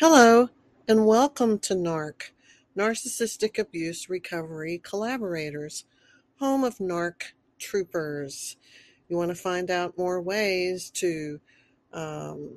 Hello, 0.00 0.48
and 0.88 1.04
welcome 1.04 1.58
to 1.58 1.74
NARC, 1.74 2.30
Narcissistic 2.74 3.58
Abuse 3.58 4.08
Recovery 4.08 4.80
Collaborators, 4.82 5.84
home 6.38 6.64
of 6.64 6.78
NARC 6.78 7.34
troopers. 7.58 8.56
You 9.10 9.18
want 9.18 9.28
to 9.28 9.34
find 9.34 9.70
out 9.70 9.98
more 9.98 10.18
ways 10.22 10.88
to 10.92 11.38
um, 11.92 12.48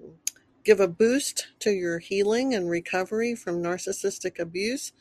give 0.64 0.79
a 0.79 0.87
boost 0.87 1.47
to 1.59 1.71
your 1.71 2.00
healing 2.00 2.54
and 2.54 2.69
recovery 2.69 3.36
from 3.36 3.61
narcissistic 3.61 4.39
abuse? 4.39 4.93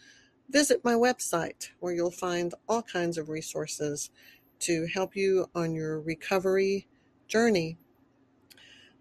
Visit 0.51 0.85
my 0.85 0.95
website 0.95 1.69
where 1.79 1.95
you'll 1.95 2.11
find 2.11 2.55
all 2.69 2.83
kinds 2.83 3.19
of 3.19 3.29
resources 3.29 4.11
to 4.59 4.89
help 4.93 5.15
you 5.15 5.47
on 5.55 5.77
your 5.77 6.01
recovery 6.01 6.89
journey. 7.29 7.79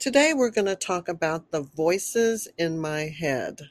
Today 0.01 0.33
we're 0.33 0.49
going 0.49 0.65
to 0.65 0.75
talk 0.75 1.07
about 1.07 1.51
the 1.51 1.61
voices 1.61 2.47
in 2.57 2.79
my 2.79 3.01
head. 3.01 3.61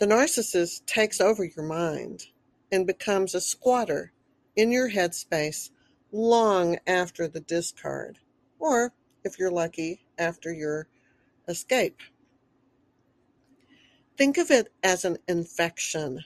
The 0.00 0.06
narcissist 0.06 0.84
takes 0.84 1.20
over 1.20 1.44
your 1.44 1.64
mind 1.64 2.24
and 2.72 2.84
becomes 2.84 3.36
a 3.36 3.40
squatter 3.40 4.10
in 4.56 4.72
your 4.72 4.90
headspace 4.90 5.70
long 6.10 6.76
after 6.88 7.28
the 7.28 7.38
discard, 7.38 8.18
or 8.58 8.92
if 9.22 9.38
you're 9.38 9.52
lucky, 9.52 10.00
after 10.18 10.52
your 10.52 10.88
escape. 11.46 12.00
Think 14.16 14.38
of 14.38 14.50
it 14.50 14.72
as 14.82 15.04
an 15.04 15.18
infection, 15.28 16.24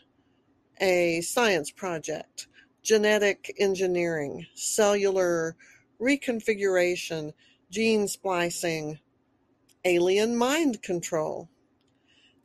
a 0.81 1.21
science 1.21 1.71
project, 1.71 2.47
genetic 2.83 3.55
engineering, 3.59 4.47
cellular 4.55 5.55
reconfiguration 6.01 7.35
gene 7.73 8.07
splicing, 8.07 8.99
alien 9.87 10.37
mind 10.37 10.83
control. 10.83 11.49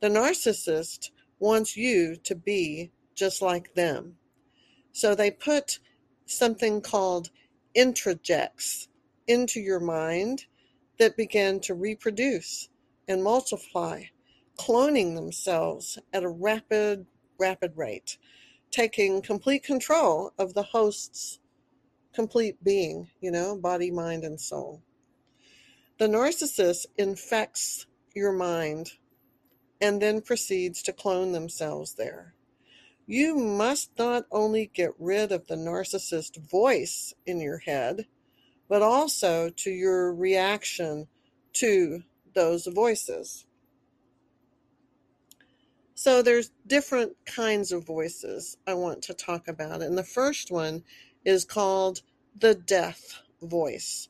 The 0.00 0.08
narcissist 0.08 1.10
wants 1.38 1.76
you 1.76 2.16
to 2.24 2.34
be 2.34 2.92
just 3.14 3.42
like 3.42 3.74
them. 3.74 4.16
So 4.92 5.14
they 5.14 5.30
put 5.30 5.80
something 6.24 6.80
called 6.80 7.28
introjects 7.76 8.88
into 9.26 9.60
your 9.60 9.80
mind 9.80 10.46
that 10.98 11.18
begin 11.18 11.60
to 11.60 11.74
reproduce 11.74 12.70
and 13.06 13.22
multiply, 13.22 14.04
cloning 14.58 15.14
themselves 15.14 15.98
at 16.10 16.24
a 16.24 16.28
rapid, 16.30 17.04
rapid 17.38 17.76
rate, 17.76 18.16
taking 18.70 19.20
complete 19.20 19.62
control 19.62 20.32
of 20.38 20.54
the 20.54 20.62
host's 20.62 21.38
complete 22.14 22.64
being, 22.64 23.10
you 23.20 23.30
know, 23.30 23.54
body, 23.54 23.90
mind, 23.90 24.24
and 24.24 24.40
soul. 24.40 24.82
The 25.98 26.06
narcissist 26.06 26.86
infects 26.96 27.86
your 28.14 28.30
mind 28.30 28.92
and 29.80 30.00
then 30.00 30.20
proceeds 30.20 30.80
to 30.82 30.92
clone 30.92 31.32
themselves 31.32 31.94
there. 31.94 32.34
You 33.04 33.36
must 33.36 33.90
not 33.98 34.24
only 34.30 34.70
get 34.72 34.92
rid 35.00 35.32
of 35.32 35.48
the 35.48 35.56
narcissist 35.56 36.36
voice 36.48 37.14
in 37.26 37.40
your 37.40 37.58
head, 37.58 38.06
but 38.68 38.80
also 38.80 39.50
to 39.50 39.70
your 39.70 40.14
reaction 40.14 41.08
to 41.54 42.04
those 42.32 42.66
voices. 42.66 43.46
So 45.96 46.22
there's 46.22 46.52
different 46.64 47.16
kinds 47.26 47.72
of 47.72 47.84
voices 47.84 48.56
I 48.68 48.74
want 48.74 49.02
to 49.02 49.14
talk 49.14 49.48
about. 49.48 49.82
And 49.82 49.98
the 49.98 50.04
first 50.04 50.52
one 50.52 50.84
is 51.24 51.44
called 51.44 52.02
the 52.38 52.54
death 52.54 53.20
voice 53.42 54.08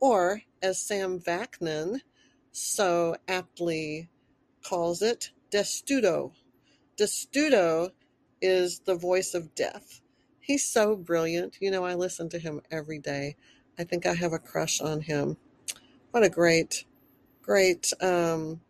or 0.00 0.42
as 0.62 0.80
Sam 0.80 1.20
Vaknin 1.20 2.00
so 2.52 3.16
aptly 3.28 4.08
calls 4.64 5.02
it, 5.02 5.30
Destrudo. 5.50 6.32
Destrudo 6.96 7.90
is 8.40 8.80
the 8.80 8.94
voice 8.94 9.34
of 9.34 9.54
death. 9.54 10.00
He's 10.40 10.66
so 10.66 10.96
brilliant. 10.96 11.58
You 11.60 11.70
know, 11.70 11.84
I 11.84 11.94
listen 11.94 12.28
to 12.30 12.38
him 12.38 12.60
every 12.70 12.98
day. 12.98 13.36
I 13.78 13.84
think 13.84 14.06
I 14.06 14.14
have 14.14 14.32
a 14.32 14.38
crush 14.38 14.80
on 14.80 15.02
him. 15.02 15.36
What 16.10 16.24
a 16.24 16.28
great, 16.28 16.84
great 17.42 17.92
um, 18.00 18.60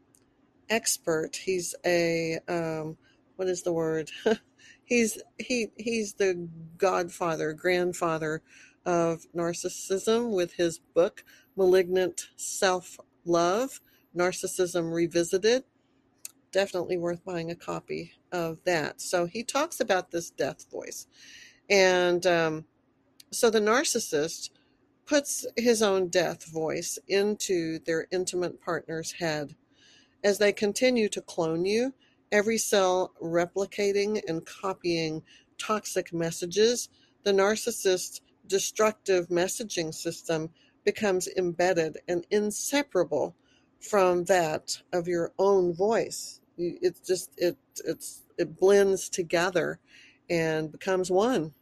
expert. 0.69 1.37
He's 1.37 1.75
a 1.85 2.39
um, 2.49 2.97
what 3.37 3.49
is 3.49 3.63
the 3.63 3.73
word? 3.73 4.11
he's 4.85 5.19
he 5.39 5.69
he's 5.77 6.15
the 6.15 6.49
godfather, 6.77 7.53
grandfather 7.53 8.43
of 8.87 9.27
narcissism 9.35 10.35
with 10.35 10.55
his 10.55 10.79
book, 10.79 11.25
Malignant 11.57 12.29
Self 12.37 12.99
Love 13.25 13.81
Narcissism 14.17 14.93
Revisited. 14.93 15.65
Definitely 16.53 16.99
worth 16.99 17.25
buying 17.25 17.51
a 17.51 17.57
copy 17.57 18.13
of 18.33 18.59
that. 18.65 19.01
So 19.01 19.27
he 19.27 19.43
talks 19.43 19.81
about 19.81 20.11
this 20.11 20.31
death 20.31 20.71
voice. 20.71 21.07
And 21.69 22.27
um, 22.27 22.65
so 23.31 23.51
the 23.51 23.61
narcissist 23.61 24.51
puts 25.07 25.47
his 25.57 25.83
own 25.83 26.09
death 26.09 26.45
voice 26.51 26.99
into 27.09 27.79
their 27.81 28.07
intimate 28.11 28.61
partner's 28.61 29.13
head. 29.13 29.55
As 30.23 30.39
they 30.39 30.53
continue 30.53 31.09
to 31.09 31.21
clone 31.21 31.65
you, 31.65 31.95
every 32.33 32.59
cell 32.59 33.13
replicating 33.23 34.21
and 34.29 34.45
copying 34.45 35.23
toxic 35.59 36.13
messages, 36.13 36.89
the 37.25 37.33
narcissist 37.33 38.21
destructive 38.50 39.28
messaging 39.28 39.94
system 39.94 40.50
becomes 40.84 41.28
embedded 41.28 41.99
and 42.09 42.27
inseparable 42.31 43.34
from 43.81 44.25
that 44.25 44.83
of 44.93 45.09
your 45.09 45.33
own 45.38 45.72
voice. 45.72 46.41
It's 46.59 47.00
just 47.00 47.31
it 47.39 47.56
it's 47.87 48.22
it 48.37 48.59
blends 48.59 49.09
together 49.09 49.78
and 50.28 50.71
becomes 50.71 51.10
one. 51.10 51.55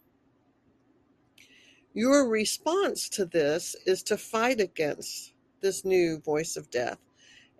Your 1.94 2.28
response 2.28 3.09
to 3.10 3.25
this 3.25 3.77
is 3.87 4.03
to 4.04 4.16
fight 4.16 4.60
against 4.60 5.34
this 5.60 5.84
new 5.84 6.19
voice 6.21 6.56
of 6.56 6.71
death, 6.71 6.98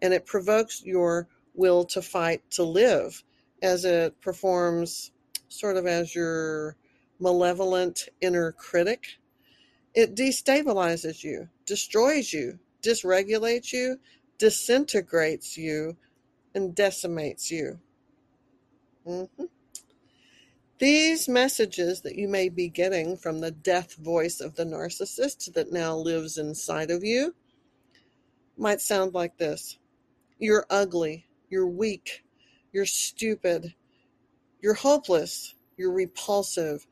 and 0.03 0.13
it 0.15 0.27
provokes 0.27 0.83
your 0.85 1.29
will 1.55 1.85
to 1.85 2.03
fight 2.03 2.43
to 2.53 2.63
live 2.63 3.23
as 3.63 3.85
it 3.85 4.21
performs 4.21 5.13
sort 5.49 5.77
of 5.77 5.87
as 5.87 6.15
your 6.15 6.77
malevolent 7.19 8.09
inner 8.21 8.53
critic. 8.53 9.18
It 9.99 10.15
destabilizes 10.15 11.25
you, 11.25 11.49
destroys 11.67 12.33
you, 12.33 12.61
dysregulates 12.85 13.73
you, 13.73 13.99
disintegrates 14.39 15.59
you, 15.59 15.97
and 16.55 16.73
decimates 16.73 17.51
you. 17.51 17.81
Mm-hmm. 19.05 19.47
These 20.79 21.29
messages 21.29 22.03
that 22.03 22.15
you 22.15 22.29
may 22.29 22.49
be 22.49 22.69
getting 22.69 23.17
from 23.17 23.41
the 23.41 23.51
death 23.51 23.97
voice 23.97 24.41
of 24.41 24.55
the 24.55 24.63
narcissist 24.63 25.53
that 25.55 25.73
now 25.73 25.97
lives 25.97 26.39
inside 26.39 26.93
of 26.93 27.03
you 27.03 27.35
might 28.57 28.81
sound 28.81 29.15
like 29.15 29.37
this 29.37 29.79
You're 30.39 30.65
ugly, 30.71 31.27
you're 31.51 31.67
weak, 31.67 32.23
you're 32.73 32.87
stupid, 32.87 33.75
you're 34.61 34.75
hopeless, 34.75 35.57
you're 35.77 35.93
repulsive, 35.93 36.87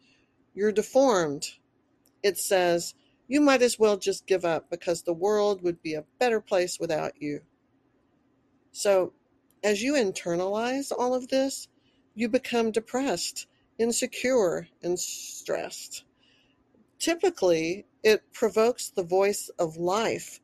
you're 0.57 0.73
deformed. 0.73 1.47
It 2.27 2.39
says, 2.39 2.93
you 3.29 3.41
might 3.41 3.63
as 3.63 3.79
well 3.79 3.97
just 3.97 4.27
give 4.27 4.45
up 4.45 4.69
because 4.69 5.03
the 5.03 5.13
world 5.13 5.63
would 5.63 5.81
be 5.81 5.95
a 5.95 6.05
better 6.19 6.41
place 6.41 6.81
without 6.81 7.23
you. 7.23 7.43
So, 8.73 9.13
as 9.63 9.81
you 9.81 9.93
internalize 9.93 10.91
all 10.91 11.15
of 11.15 11.29
this, 11.29 11.69
you 12.17 12.29
become 12.29 12.73
depressed, 12.73 13.47
insecure, 13.79 14.67
and 14.83 14.99
stressed. 14.99 16.03
Typically, 16.99 17.87
it 18.03 18.33
provokes 18.33 18.91
the 18.91 19.05
voice 19.05 19.49
of 19.57 19.77
life 19.77 20.41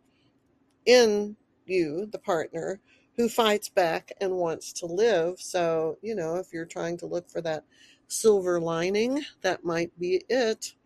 in 0.86 1.36
you, 1.66 2.06
the 2.06 2.20
partner, 2.20 2.78
who 3.16 3.28
fights 3.28 3.68
back 3.68 4.12
and 4.20 4.36
wants 4.36 4.72
to 4.74 4.86
live. 4.86 5.40
So, 5.40 5.98
you 6.00 6.14
know, 6.14 6.36
if 6.36 6.52
you're 6.52 6.64
trying 6.64 6.96
to 6.98 7.06
look 7.06 7.28
for 7.28 7.40
that 7.40 7.64
silver 8.06 8.60
lining, 8.60 9.24
that 9.40 9.64
might 9.64 9.98
be 9.98 10.22
it. 10.28 10.76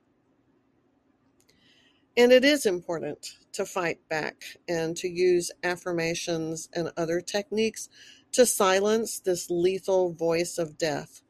And 2.17 2.33
it 2.33 2.45
is 2.45 2.65
important 2.65 3.37
to 3.53 3.67
fight 3.67 3.99
back 4.09 4.43
and 4.69 4.97
to 4.97 5.09
use 5.09 5.51
affirmations 5.63 6.69
and 6.73 6.91
other 6.97 7.21
techniques 7.21 7.91
to 8.33 8.47
silence 8.47 9.19
this 9.19 9.51
lethal 9.51 10.13
voice 10.13 10.57
of 10.57 10.79
death. 10.79 11.21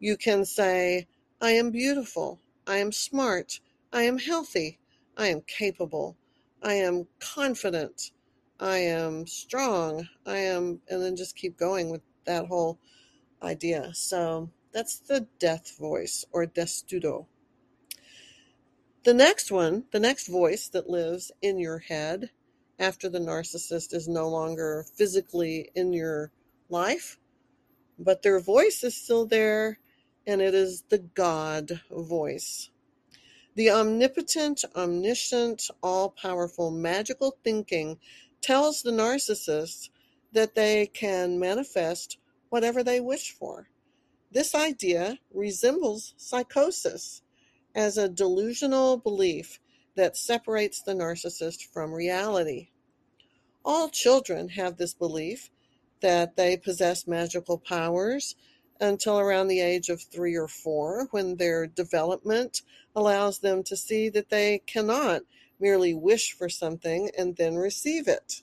You 0.00 0.16
can 0.16 0.44
say, 0.44 1.06
I 1.40 1.52
am 1.52 1.70
beautiful. 1.70 2.40
I 2.66 2.78
am 2.78 2.90
smart. 2.90 3.60
I 3.92 4.02
am 4.02 4.18
healthy. 4.18 4.80
I 5.16 5.28
am 5.28 5.42
capable. 5.42 6.16
I 6.62 6.74
am 6.74 7.06
confident. 7.20 8.10
I 8.58 8.78
am 8.78 9.26
strong. 9.26 10.08
I 10.26 10.38
am, 10.38 10.80
and 10.88 11.02
then 11.02 11.14
just 11.14 11.36
keep 11.36 11.56
going 11.56 11.90
with 11.90 12.02
that 12.24 12.46
whole 12.46 12.78
idea. 13.42 13.94
So 13.94 14.50
that's 14.72 14.98
the 14.98 15.26
death 15.38 15.78
voice 15.78 16.24
or 16.32 16.46
destrudo. 16.46 17.26
The 19.06 19.14
next 19.14 19.52
one, 19.52 19.84
the 19.92 20.00
next 20.00 20.26
voice 20.26 20.66
that 20.70 20.90
lives 20.90 21.30
in 21.40 21.60
your 21.60 21.78
head 21.78 22.30
after 22.76 23.08
the 23.08 23.20
narcissist 23.20 23.94
is 23.94 24.08
no 24.08 24.28
longer 24.28 24.84
physically 24.96 25.70
in 25.76 25.92
your 25.92 26.32
life, 26.68 27.16
but 28.00 28.22
their 28.22 28.40
voice 28.40 28.82
is 28.82 28.96
still 28.96 29.24
there, 29.24 29.78
and 30.26 30.42
it 30.42 30.54
is 30.54 30.82
the 30.88 30.98
God 30.98 31.82
voice. 31.88 32.70
The 33.54 33.70
omnipotent, 33.70 34.64
omniscient, 34.74 35.70
all 35.84 36.10
powerful, 36.10 36.72
magical 36.72 37.36
thinking 37.44 38.00
tells 38.40 38.82
the 38.82 38.90
narcissist 38.90 39.88
that 40.32 40.56
they 40.56 40.88
can 40.88 41.38
manifest 41.38 42.18
whatever 42.48 42.82
they 42.82 42.98
wish 42.98 43.30
for. 43.30 43.68
This 44.32 44.52
idea 44.52 45.20
resembles 45.32 46.14
psychosis 46.16 47.22
as 47.76 47.98
a 47.98 48.08
delusional 48.08 48.96
belief 48.96 49.60
that 49.96 50.16
separates 50.16 50.82
the 50.82 50.94
narcissist 50.94 51.62
from 51.72 51.92
reality. 51.92 52.70
All 53.64 53.90
children 53.90 54.48
have 54.48 54.76
this 54.76 54.94
belief 54.94 55.50
that 56.00 56.36
they 56.36 56.56
possess 56.56 57.06
magical 57.06 57.58
powers 57.58 58.34
until 58.80 59.18
around 59.18 59.48
the 59.48 59.60
age 59.60 59.88
of 59.88 60.02
three 60.02 60.36
or 60.36 60.48
four, 60.48 61.08
when 61.10 61.36
their 61.36 61.66
development 61.66 62.62
allows 62.94 63.38
them 63.38 63.62
to 63.62 63.76
see 63.76 64.08
that 64.08 64.30
they 64.30 64.62
cannot 64.66 65.22
merely 65.60 65.94
wish 65.94 66.32
for 66.32 66.48
something 66.48 67.10
and 67.16 67.36
then 67.36 67.56
receive 67.56 68.08
it. 68.08 68.42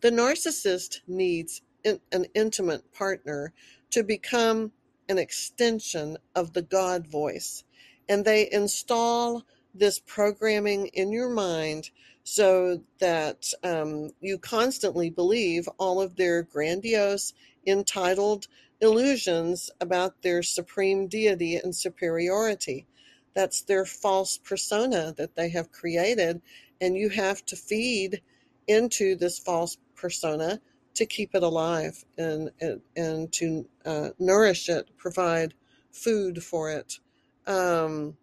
The 0.00 0.10
narcissist 0.10 1.00
needs 1.06 1.62
an 1.84 2.26
intimate 2.34 2.92
partner 2.92 3.52
to 3.90 4.02
become 4.02 4.72
an 5.08 5.18
extension 5.18 6.16
of 6.34 6.52
the 6.52 6.62
God 6.62 7.06
voice, 7.06 7.64
and 8.08 8.24
they 8.24 8.50
install 8.50 9.44
this 9.74 10.00
programming 10.00 10.88
in 10.88 11.12
your 11.12 11.28
mind 11.28 11.90
so 12.24 12.80
that 12.98 13.50
um, 13.64 14.10
you 14.20 14.38
constantly 14.38 15.08
believe 15.08 15.68
all 15.78 16.00
of 16.00 16.16
their 16.16 16.42
grandiose, 16.42 17.32
entitled 17.66 18.46
illusions 18.80 19.70
about 19.80 20.20
their 20.22 20.42
supreme 20.42 21.08
deity 21.08 21.56
and 21.56 21.74
superiority. 21.74 22.86
That's 23.34 23.62
their 23.62 23.84
false 23.84 24.38
persona 24.38 25.14
that 25.16 25.36
they 25.36 25.48
have 25.50 25.72
created, 25.72 26.42
and 26.80 26.96
you 26.96 27.08
have 27.10 27.44
to 27.46 27.56
feed 27.56 28.20
into 28.66 29.16
this 29.16 29.38
false 29.38 29.78
persona 29.96 30.60
to 30.98 31.06
keep 31.06 31.34
it 31.34 31.44
alive 31.44 32.04
and 32.18 32.50
and, 32.60 32.80
and 32.96 33.32
to 33.32 33.66
uh, 33.86 34.08
nourish 34.18 34.68
it, 34.68 34.90
provide 34.96 35.54
food 35.92 36.42
for 36.42 36.70
it. 36.70 36.98
Um, 37.46 38.16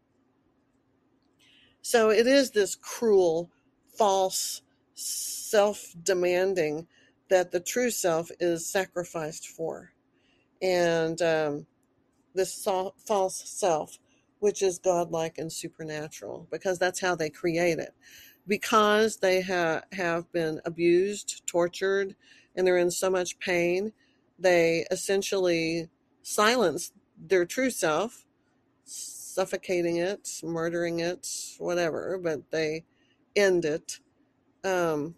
so 1.81 2.09
it 2.09 2.27
is 2.27 2.51
this 2.51 2.75
cruel, 2.75 3.49
false, 3.97 4.61
self-demanding 4.93 6.87
that 7.29 7.51
the 7.51 7.59
true 7.61 7.89
self 7.89 8.29
is 8.39 8.67
sacrificed 8.67 9.47
for, 9.47 9.93
and 10.61 11.21
um, 11.21 11.65
this 12.33 12.67
false 13.05 13.49
self, 13.49 13.99
which 14.39 14.61
is 14.61 14.79
godlike 14.79 15.37
and 15.37 15.51
supernatural, 15.51 16.45
because 16.51 16.77
that's 16.77 16.99
how 16.99 17.15
they 17.15 17.29
create 17.29 17.79
it 17.79 17.93
because 18.47 19.17
they 19.17 19.41
ha- 19.41 19.81
have 19.91 20.31
been 20.31 20.61
abused, 20.65 21.41
tortured, 21.47 22.15
and 22.55 22.65
they're 22.65 22.77
in 22.77 22.91
so 22.91 23.09
much 23.09 23.39
pain, 23.39 23.93
they 24.37 24.85
essentially 24.91 25.89
silence 26.21 26.91
their 27.17 27.45
true 27.45 27.69
self, 27.69 28.25
suffocating 28.83 29.97
it, 29.97 30.41
murdering 30.43 30.99
it, 30.99 31.27
whatever, 31.57 32.19
but 32.21 32.51
they 32.51 32.83
end 33.35 33.65
it, 33.65 33.99
um, 34.63 35.15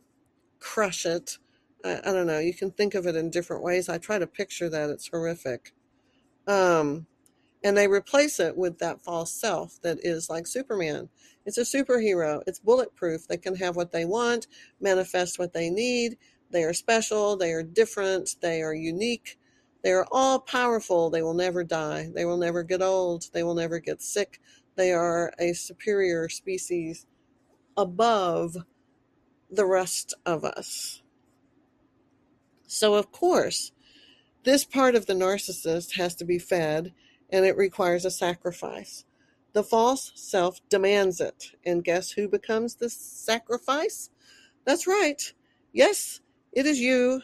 crush 0.59 1.05
it. 1.05 1.37
I, 1.83 1.99
I, 2.05 2.13
don't 2.13 2.27
know. 2.27 2.39
You 2.39 2.53
can 2.53 2.71
think 2.71 2.95
of 2.95 3.05
it 3.07 3.15
in 3.15 3.29
different 3.29 3.63
ways. 3.63 3.89
I 3.89 3.97
try 3.97 4.19
to 4.19 4.27
picture 4.27 4.69
that. 4.69 4.89
It's 4.89 5.07
horrific. 5.07 5.73
Um, 6.47 7.07
and 7.63 7.75
they 7.75 7.87
replace 7.87 8.39
it 8.39 8.55
with 8.55 8.79
that 8.79 9.01
false 9.01 9.31
self 9.31 9.81
that 9.81 9.97
is 10.03 10.29
like 10.29 10.47
Superman. 10.47 11.09
It's 11.45 11.57
a 11.57 11.61
superhero. 11.61 12.41
It's 12.45 12.59
bulletproof. 12.59 13.27
They 13.27 13.37
can 13.37 13.55
have 13.55 13.75
what 13.75 13.91
they 13.91 14.05
want, 14.05 14.47
manifest 14.79 15.39
what 15.39 15.53
they 15.53 15.69
need. 15.69 16.17
They 16.51 16.63
are 16.63 16.73
special. 16.73 17.35
They 17.35 17.51
are 17.51 17.63
different. 17.63 18.35
They 18.41 18.61
are 18.61 18.73
unique. 18.73 19.37
They 19.83 19.91
are 19.91 20.07
all 20.11 20.39
powerful. 20.39 21.09
They 21.09 21.21
will 21.21 21.33
never 21.33 21.63
die. 21.63 22.09
They 22.13 22.25
will 22.25 22.37
never 22.37 22.63
get 22.63 22.81
old. 22.81 23.29
They 23.33 23.43
will 23.43 23.55
never 23.55 23.79
get 23.79 24.01
sick. 24.01 24.39
They 24.75 24.91
are 24.91 25.33
a 25.39 25.53
superior 25.53 26.29
species 26.29 27.05
above 27.75 28.57
the 29.49 29.65
rest 29.65 30.13
of 30.25 30.43
us. 30.43 31.01
So, 32.67 32.95
of 32.95 33.11
course, 33.11 33.71
this 34.43 34.65
part 34.65 34.95
of 34.95 35.05
the 35.05 35.13
narcissist 35.13 35.95
has 35.95 36.15
to 36.15 36.25
be 36.25 36.39
fed 36.39 36.93
and 37.29 37.45
it 37.45 37.57
requires 37.57 38.05
a 38.05 38.11
sacrifice. 38.11 39.05
The 39.53 39.63
false 39.63 40.11
self 40.15 40.59
demands 40.69 41.19
it. 41.19 41.51
And 41.65 41.83
guess 41.83 42.11
who 42.11 42.27
becomes 42.27 42.75
the 42.75 42.89
sacrifice? 42.89 44.09
That's 44.65 44.87
right. 44.87 45.33
Yes, 45.73 46.21
it 46.51 46.65
is 46.65 46.79
you. 46.79 47.21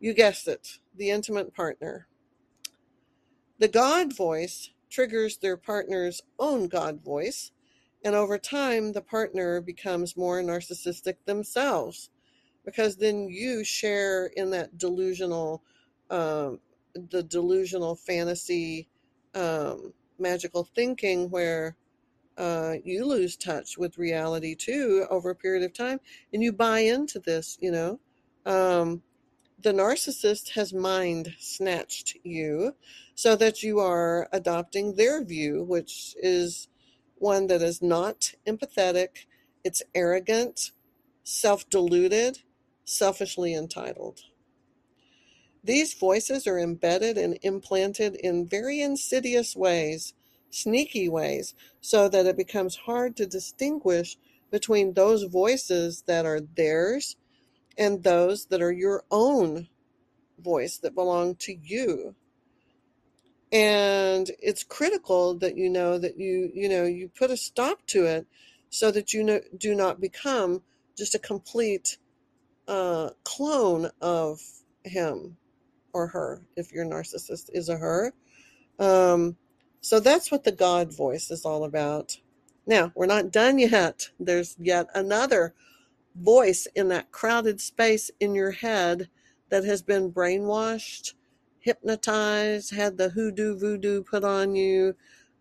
You 0.00 0.14
guessed 0.14 0.48
it, 0.48 0.78
the 0.96 1.10
intimate 1.10 1.54
partner. 1.54 2.08
The 3.58 3.68
God 3.68 4.16
voice 4.16 4.70
triggers 4.90 5.38
their 5.38 5.56
partner's 5.56 6.22
own 6.38 6.68
God 6.68 7.02
voice, 7.04 7.52
and 8.04 8.14
over 8.14 8.36
time, 8.38 8.92
the 8.92 9.00
partner 9.00 9.60
becomes 9.60 10.16
more 10.16 10.42
narcissistic 10.42 11.16
themselves 11.24 12.10
because 12.64 12.96
then 12.96 13.28
you 13.28 13.64
share 13.64 14.26
in 14.26 14.50
that 14.50 14.76
delusional, 14.78 15.62
um, 16.10 16.60
the 17.10 17.22
delusional 17.22 17.94
fantasy 17.94 18.88
um, 19.34 19.92
magical 20.18 20.64
thinking 20.74 21.30
where 21.30 21.76
uh, 22.38 22.74
you 22.84 23.04
lose 23.04 23.36
touch 23.36 23.76
with 23.78 23.98
reality 23.98 24.54
too 24.54 25.06
over 25.10 25.30
a 25.30 25.34
period 25.34 25.62
of 25.62 25.72
time 25.72 26.00
and 26.32 26.42
you 26.42 26.52
buy 26.52 26.80
into 26.80 27.18
this, 27.18 27.58
you 27.60 27.70
know. 27.70 27.98
Um, 28.44 29.02
the 29.62 29.72
narcissist 29.72 30.50
has 30.50 30.72
mind 30.72 31.34
snatched 31.38 32.16
you 32.24 32.74
so 33.14 33.36
that 33.36 33.62
you 33.62 33.78
are 33.78 34.28
adopting 34.32 34.94
their 34.96 35.24
view, 35.24 35.62
which 35.62 36.16
is 36.20 36.68
one 37.16 37.46
that 37.46 37.62
is 37.62 37.80
not 37.80 38.34
empathetic, 38.46 39.26
it's 39.62 39.82
arrogant, 39.94 40.72
self 41.22 41.68
deluded, 41.70 42.40
selfishly 42.84 43.54
entitled. 43.54 44.22
These 45.62 45.94
voices 45.94 46.48
are 46.48 46.58
embedded 46.58 47.16
and 47.16 47.38
implanted 47.42 48.16
in 48.16 48.48
very 48.48 48.80
insidious 48.80 49.54
ways, 49.54 50.14
sneaky 50.50 51.08
ways, 51.08 51.54
so 51.80 52.08
that 52.08 52.26
it 52.26 52.36
becomes 52.36 52.74
hard 52.74 53.16
to 53.16 53.26
distinguish 53.26 54.18
between 54.50 54.94
those 54.94 55.22
voices 55.22 56.02
that 56.08 56.26
are 56.26 56.40
theirs 56.40 57.16
and 57.78 58.02
those 58.02 58.46
that 58.46 58.62
are 58.62 58.72
your 58.72 59.04
own 59.10 59.68
voice 60.38 60.78
that 60.78 60.94
belong 60.94 61.34
to 61.36 61.54
you. 61.54 62.14
And 63.52 64.30
it's 64.40 64.64
critical 64.64 65.34
that 65.38 65.56
you 65.56 65.68
know 65.68 65.98
that 65.98 66.18
you, 66.18 66.50
you 66.54 66.68
know, 66.68 66.84
you 66.84 67.08
put 67.08 67.30
a 67.30 67.36
stop 67.36 67.86
to 67.88 68.06
it 68.06 68.26
so 68.70 68.90
that 68.90 69.12
you 69.12 69.22
know, 69.22 69.40
do 69.56 69.74
not 69.74 70.00
become 70.00 70.62
just 70.96 71.14
a 71.14 71.18
complete 71.18 71.98
uh, 72.66 73.10
clone 73.24 73.90
of 74.00 74.40
him 74.84 75.36
or 75.92 76.06
her, 76.06 76.42
if 76.56 76.72
your 76.72 76.86
narcissist 76.86 77.50
is 77.52 77.68
a 77.68 77.76
her. 77.76 78.12
Um, 78.78 79.36
so 79.80 80.00
that's 80.00 80.30
what 80.30 80.44
the 80.44 80.52
God 80.52 80.94
voice 80.94 81.30
is 81.30 81.44
all 81.44 81.64
about. 81.64 82.18
Now, 82.66 82.92
we're 82.94 83.06
not 83.06 83.30
done 83.30 83.58
yet. 83.58 84.08
There's 84.18 84.56
yet 84.58 84.88
another 84.94 85.54
voice 86.14 86.66
in 86.74 86.88
that 86.88 87.10
crowded 87.12 87.60
space 87.60 88.10
in 88.20 88.34
your 88.34 88.50
head 88.50 89.08
that 89.48 89.64
has 89.64 89.82
been 89.82 90.12
brainwashed, 90.12 91.14
hypnotized, 91.60 92.74
had 92.74 92.96
the 92.96 93.10
hoodoo 93.10 93.58
voodoo 93.58 94.02
put 94.02 94.24
on 94.24 94.54
you, 94.54 94.94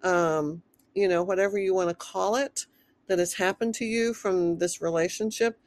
um, 0.03 0.61
you 0.93 1.07
know, 1.07 1.23
whatever 1.23 1.57
you 1.57 1.73
want 1.73 1.89
to 1.89 1.95
call 1.95 2.35
it, 2.35 2.65
that 3.07 3.19
has 3.19 3.33
happened 3.33 3.73
to 3.75 3.85
you 3.85 4.13
from 4.13 4.57
this 4.57 4.81
relationship. 4.81 5.59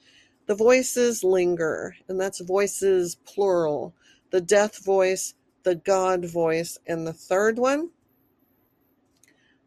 The 0.47 0.55
voices 0.55 1.25
linger, 1.25 1.97
and 2.09 2.21
that's 2.21 2.41
voices 2.41 3.17
plural 3.25 3.95
the 4.31 4.41
death 4.41 4.85
voice, 4.85 5.35
the 5.63 5.77
God 5.77 6.25
voice, 6.25 6.77
and 6.89 7.07
the 7.07 7.13
third 7.13 7.57
one, 7.57 7.91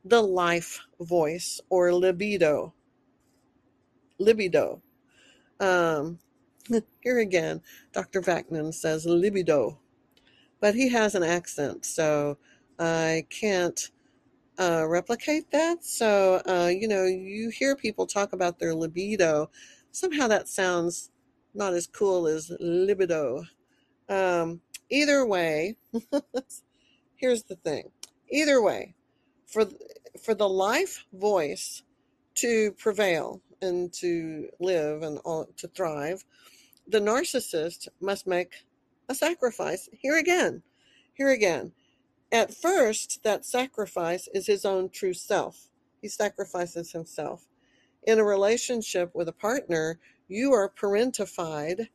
the 0.04 0.22
life 0.22 0.82
voice 1.00 1.62
or 1.70 1.94
libido. 1.94 2.74
Libido. 4.20 4.82
Um, 5.60 6.20
here 7.02 7.20
again, 7.20 7.62
Dr. 7.94 8.22
Vaknin 8.22 8.74
says 8.74 9.06
libido, 9.06 9.80
but 10.60 10.76
he 10.76 10.90
has 10.90 11.16
an 11.16 11.24
accent, 11.24 11.86
so 11.86 12.38
I 12.80 13.26
can't 13.30 13.90
uh, 14.60 14.86
replicate 14.88 15.50
that. 15.52 15.84
So, 15.84 16.42
uh, 16.48 16.68
you 16.68 16.88
know, 16.88 17.06
you 17.06 17.50
hear 17.50 17.76
people 17.76 18.06
talk 18.06 18.34
about 18.34 18.60
their 18.60 18.74
libido. 18.74 19.50
Somehow 19.92 20.28
that 20.28 20.48
sounds 20.48 21.12
not 21.54 21.74
as 21.74 21.88
cool 21.88 22.28
as 22.28 22.52
libido. 22.60 23.44
Um, 24.10 24.62
either 24.90 25.26
way, 25.26 25.76
here's 27.16 27.44
the 27.44 27.56
thing. 27.56 27.92
Either 28.30 28.62
way, 28.62 28.96
for 29.46 29.66
for 30.22 30.34
the 30.34 30.50
life 30.50 31.06
voice 31.14 31.84
to 32.38 32.72
prevail 32.74 33.42
and 33.62 33.92
to 33.94 34.50
live 34.60 35.04
and 35.04 35.20
all, 35.26 35.48
to 35.58 35.68
thrive, 35.68 36.24
the 36.88 37.00
narcissist 37.00 37.88
must 38.00 38.28
make 38.28 38.54
a 39.10 39.16
sacrifice. 39.16 39.90
Here 39.92 40.18
again, 40.18 40.64
here 41.14 41.32
again. 41.32 41.74
At 42.32 42.54
first, 42.54 43.24
that 43.24 43.46
sacrifice 43.46 44.28
is 44.34 44.48
his 44.48 44.66
own 44.66 44.90
true 44.90 45.14
self. 45.14 45.70
He 46.02 46.10
sacrifices 46.10 46.92
himself. 46.92 47.48
In 48.04 48.20
a 48.20 48.24
relationship 48.24 49.12
with 49.16 49.28
a 49.28 49.34
partner, 49.34 50.00
you 50.28 50.54
are 50.54 50.70
parentified 50.70 51.88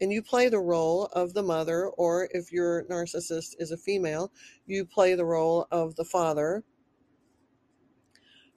and 0.00 0.12
you 0.12 0.22
play 0.22 0.48
the 0.48 0.60
role 0.60 1.06
of 1.06 1.34
the 1.34 1.42
mother, 1.42 1.88
or 1.88 2.28
if 2.32 2.52
your 2.52 2.84
narcissist 2.84 3.54
is 3.58 3.72
a 3.72 3.76
female, 3.76 4.30
you 4.66 4.84
play 4.84 5.14
the 5.14 5.24
role 5.24 5.66
of 5.70 5.96
the 5.96 6.04
father. 6.04 6.62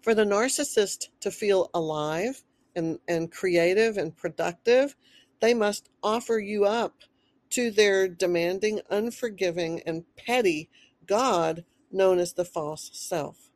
For 0.01 0.15
the 0.15 0.25
narcissist 0.25 1.09
to 1.19 1.29
feel 1.29 1.69
alive 1.73 2.43
and, 2.75 2.99
and 3.07 3.31
creative 3.31 3.97
and 3.97 4.15
productive, 4.15 4.95
they 5.41 5.53
must 5.53 5.89
offer 6.01 6.39
you 6.39 6.65
up 6.65 7.03
to 7.51 7.69
their 7.69 8.07
demanding, 8.07 8.81
unforgiving, 8.89 9.81
and 9.85 10.05
petty 10.15 10.69
God 11.05 11.65
known 11.91 12.17
as 12.17 12.33
the 12.33 12.45
false 12.45 12.89
self. 12.93 13.51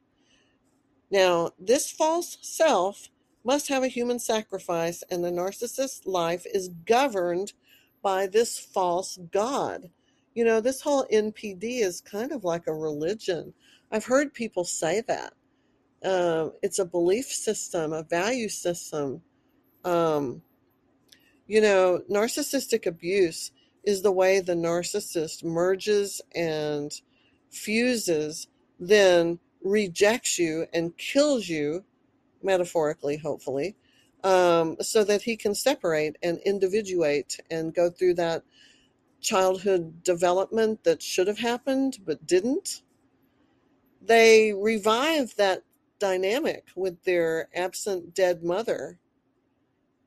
Now, 1.09 1.51
this 1.59 1.91
false 1.91 2.37
self 2.41 3.09
must 3.43 3.69
have 3.69 3.83
a 3.83 3.87
human 3.87 4.19
sacrifice, 4.19 5.03
and 5.09 5.23
the 5.23 5.31
narcissist's 5.31 6.05
life 6.05 6.45
is 6.51 6.69
governed 6.85 7.53
by 8.01 8.27
this 8.27 8.59
false 8.59 9.17
God. 9.31 9.89
You 10.33 10.43
know, 10.45 10.59
this 10.59 10.81
whole 10.81 11.05
NPD 11.11 11.81
is 11.81 12.01
kind 12.01 12.31
of 12.31 12.43
like 12.43 12.67
a 12.67 12.73
religion. 12.73 13.53
I've 13.91 14.05
heard 14.05 14.33
people 14.33 14.65
say 14.65 15.01
that. 15.07 15.33
Uh, 16.05 16.49
it's 16.61 16.77
a 16.77 16.85
belief 16.85 17.25
system, 17.25 17.91
a 17.91 18.03
value 18.03 18.49
system. 18.49 19.21
Um, 19.83 20.43
you 21.47 21.61
know, 21.61 22.01
narcissistic 22.09 22.85
abuse 22.85 23.51
is 23.83 24.01
the 24.01 24.11
way 24.11 24.39
the 24.39 24.53
narcissist 24.53 25.43
merges 25.43 26.21
and 26.35 26.91
fuses, 27.49 28.47
then 28.79 29.39
rejects 29.63 30.37
you 30.37 30.67
and 30.73 30.95
kills 30.97 31.49
you, 31.49 31.83
metaphorically, 32.43 33.17
hopefully, 33.17 33.75
um, 34.23 34.77
so 34.81 35.03
that 35.03 35.23
he 35.23 35.35
can 35.35 35.55
separate 35.55 36.17
and 36.21 36.39
individuate 36.45 37.39
and 37.49 37.73
go 37.73 37.89
through 37.89 38.13
that 38.15 38.43
childhood 39.21 40.03
development 40.03 40.83
that 40.83 41.01
should 41.01 41.27
have 41.27 41.39
happened 41.39 41.97
but 42.05 42.27
didn't. 42.27 42.81
They 44.01 44.53
revive 44.53 45.35
that 45.37 45.63
dynamic 46.05 46.67
with 46.75 47.03
their 47.03 47.49
absent 47.55 48.13
dead 48.13 48.43
mother. 48.43 48.99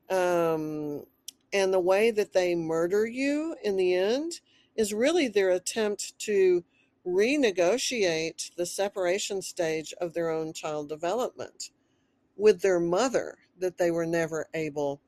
Um, 0.09 1.03
and 1.51 1.73
the 1.73 1.79
way 1.81 2.09
that 2.11 2.31
they 2.31 2.55
murder 2.55 3.05
you 3.05 3.57
in 3.65 3.75
the 3.75 3.93
end 3.95 4.39
is 4.77 4.93
really 4.93 5.27
their 5.27 5.49
attempt 5.49 6.17
to 6.19 6.63
renegotiate 7.05 8.55
the 8.55 8.65
separation 8.65 9.41
stage 9.41 9.93
of 9.99 10.13
their 10.13 10.29
own 10.29 10.53
child 10.53 10.87
development 10.87 11.71
with 12.37 12.61
their 12.61 12.79
mother 12.79 13.37
that 13.59 13.77
they 13.77 13.91
were 13.91 14.05
never 14.05 14.47
able 14.53 15.01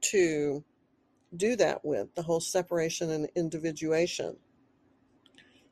to 0.00 0.64
do 1.36 1.54
that 1.54 1.84
with 1.84 2.12
the 2.16 2.22
whole 2.22 2.40
separation 2.40 3.10
and 3.12 3.28
individuation. 3.36 4.36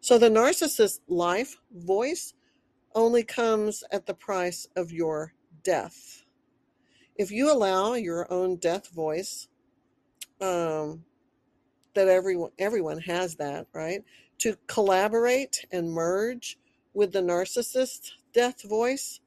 So 0.00 0.16
the 0.16 0.30
narcissist 0.30 1.00
life 1.08 1.56
voice 1.74 2.34
only 2.94 3.22
comes 3.22 3.84
at 3.92 4.06
the 4.06 4.14
price 4.14 4.66
of 4.76 4.92
your 4.92 5.34
death. 5.62 6.24
If 7.16 7.30
you 7.30 7.52
allow 7.52 7.94
your 7.94 8.30
own 8.32 8.56
death 8.56 8.88
voice, 8.88 9.48
um, 10.40 11.04
that 11.94 12.08
everyone 12.08 12.50
everyone 12.58 12.98
has 13.00 13.36
that 13.36 13.66
right 13.72 14.04
to 14.38 14.56
collaborate 14.66 15.66
and 15.70 15.92
merge 15.92 16.58
with 16.94 17.12
the 17.12 17.20
narcissist 17.20 18.12
death 18.32 18.62
voice, 18.62 19.20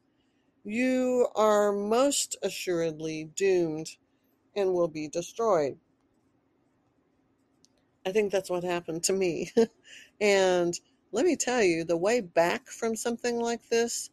you 0.63 1.27
are 1.36 1.72
most 1.72 2.36
assuredly 2.41 3.29
doomed 3.36 3.89
and 4.55 4.74
will 4.74 4.88
be 4.88 5.08
destroyed. 5.08 5.77
I 8.05 8.12
think 8.12 8.32
that's 8.32 8.50
what 8.50 8.63
happened 8.63 9.03
to 9.03 9.13
me. 9.13 9.51
and 10.22 10.77
let 11.13 11.25
me 11.25 11.38
tell 11.38 11.63
you, 11.63 11.86
the 11.86 11.98
way 11.98 12.20
back 12.22 12.67
from 12.67 12.96
something 12.96 13.39
like 13.39 13.70
this 13.70 14.10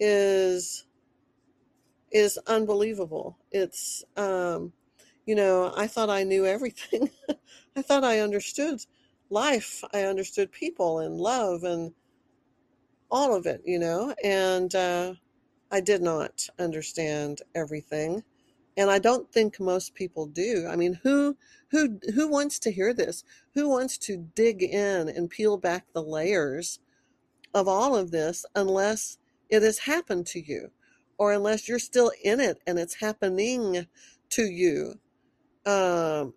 is 0.00 0.86
is 2.10 2.38
unbelievable. 2.46 3.38
It's 3.52 4.04
um 4.16 4.72
you 5.26 5.34
know, 5.34 5.72
I 5.76 5.86
thought 5.86 6.08
I 6.10 6.24
knew 6.24 6.46
everything. 6.46 7.10
I 7.76 7.82
thought 7.82 8.02
I 8.02 8.20
understood 8.20 8.80
life. 9.30 9.84
I 9.92 10.02
understood 10.04 10.50
people 10.50 11.00
and 11.00 11.20
love 11.20 11.64
and 11.64 11.92
all 13.10 13.34
of 13.36 13.46
it, 13.46 13.62
you 13.66 13.78
know, 13.78 14.14
and 14.24 14.74
uh, 14.74 15.14
I 15.70 15.80
did 15.80 16.02
not 16.02 16.48
understand 16.58 17.42
everything. 17.54 18.24
And 18.78 18.92
I 18.92 19.00
don't 19.00 19.30
think 19.32 19.58
most 19.58 19.96
people 19.96 20.26
do. 20.26 20.68
I 20.70 20.76
mean, 20.76 21.00
who 21.02 21.36
who 21.72 21.98
who 22.14 22.28
wants 22.28 22.60
to 22.60 22.70
hear 22.70 22.94
this? 22.94 23.24
Who 23.54 23.68
wants 23.68 23.98
to 23.98 24.16
dig 24.36 24.62
in 24.62 25.08
and 25.08 25.28
peel 25.28 25.56
back 25.56 25.86
the 25.92 26.02
layers 26.02 26.78
of 27.52 27.66
all 27.66 27.96
of 27.96 28.12
this 28.12 28.46
unless 28.54 29.18
it 29.50 29.62
has 29.62 29.80
happened 29.80 30.26
to 30.28 30.40
you 30.40 30.70
or 31.18 31.32
unless 31.32 31.68
you're 31.68 31.80
still 31.80 32.12
in 32.22 32.38
it 32.38 32.60
and 32.68 32.78
it's 32.78 32.94
happening 32.94 33.88
to 34.30 34.42
you? 34.44 35.00
Um, 35.66 36.34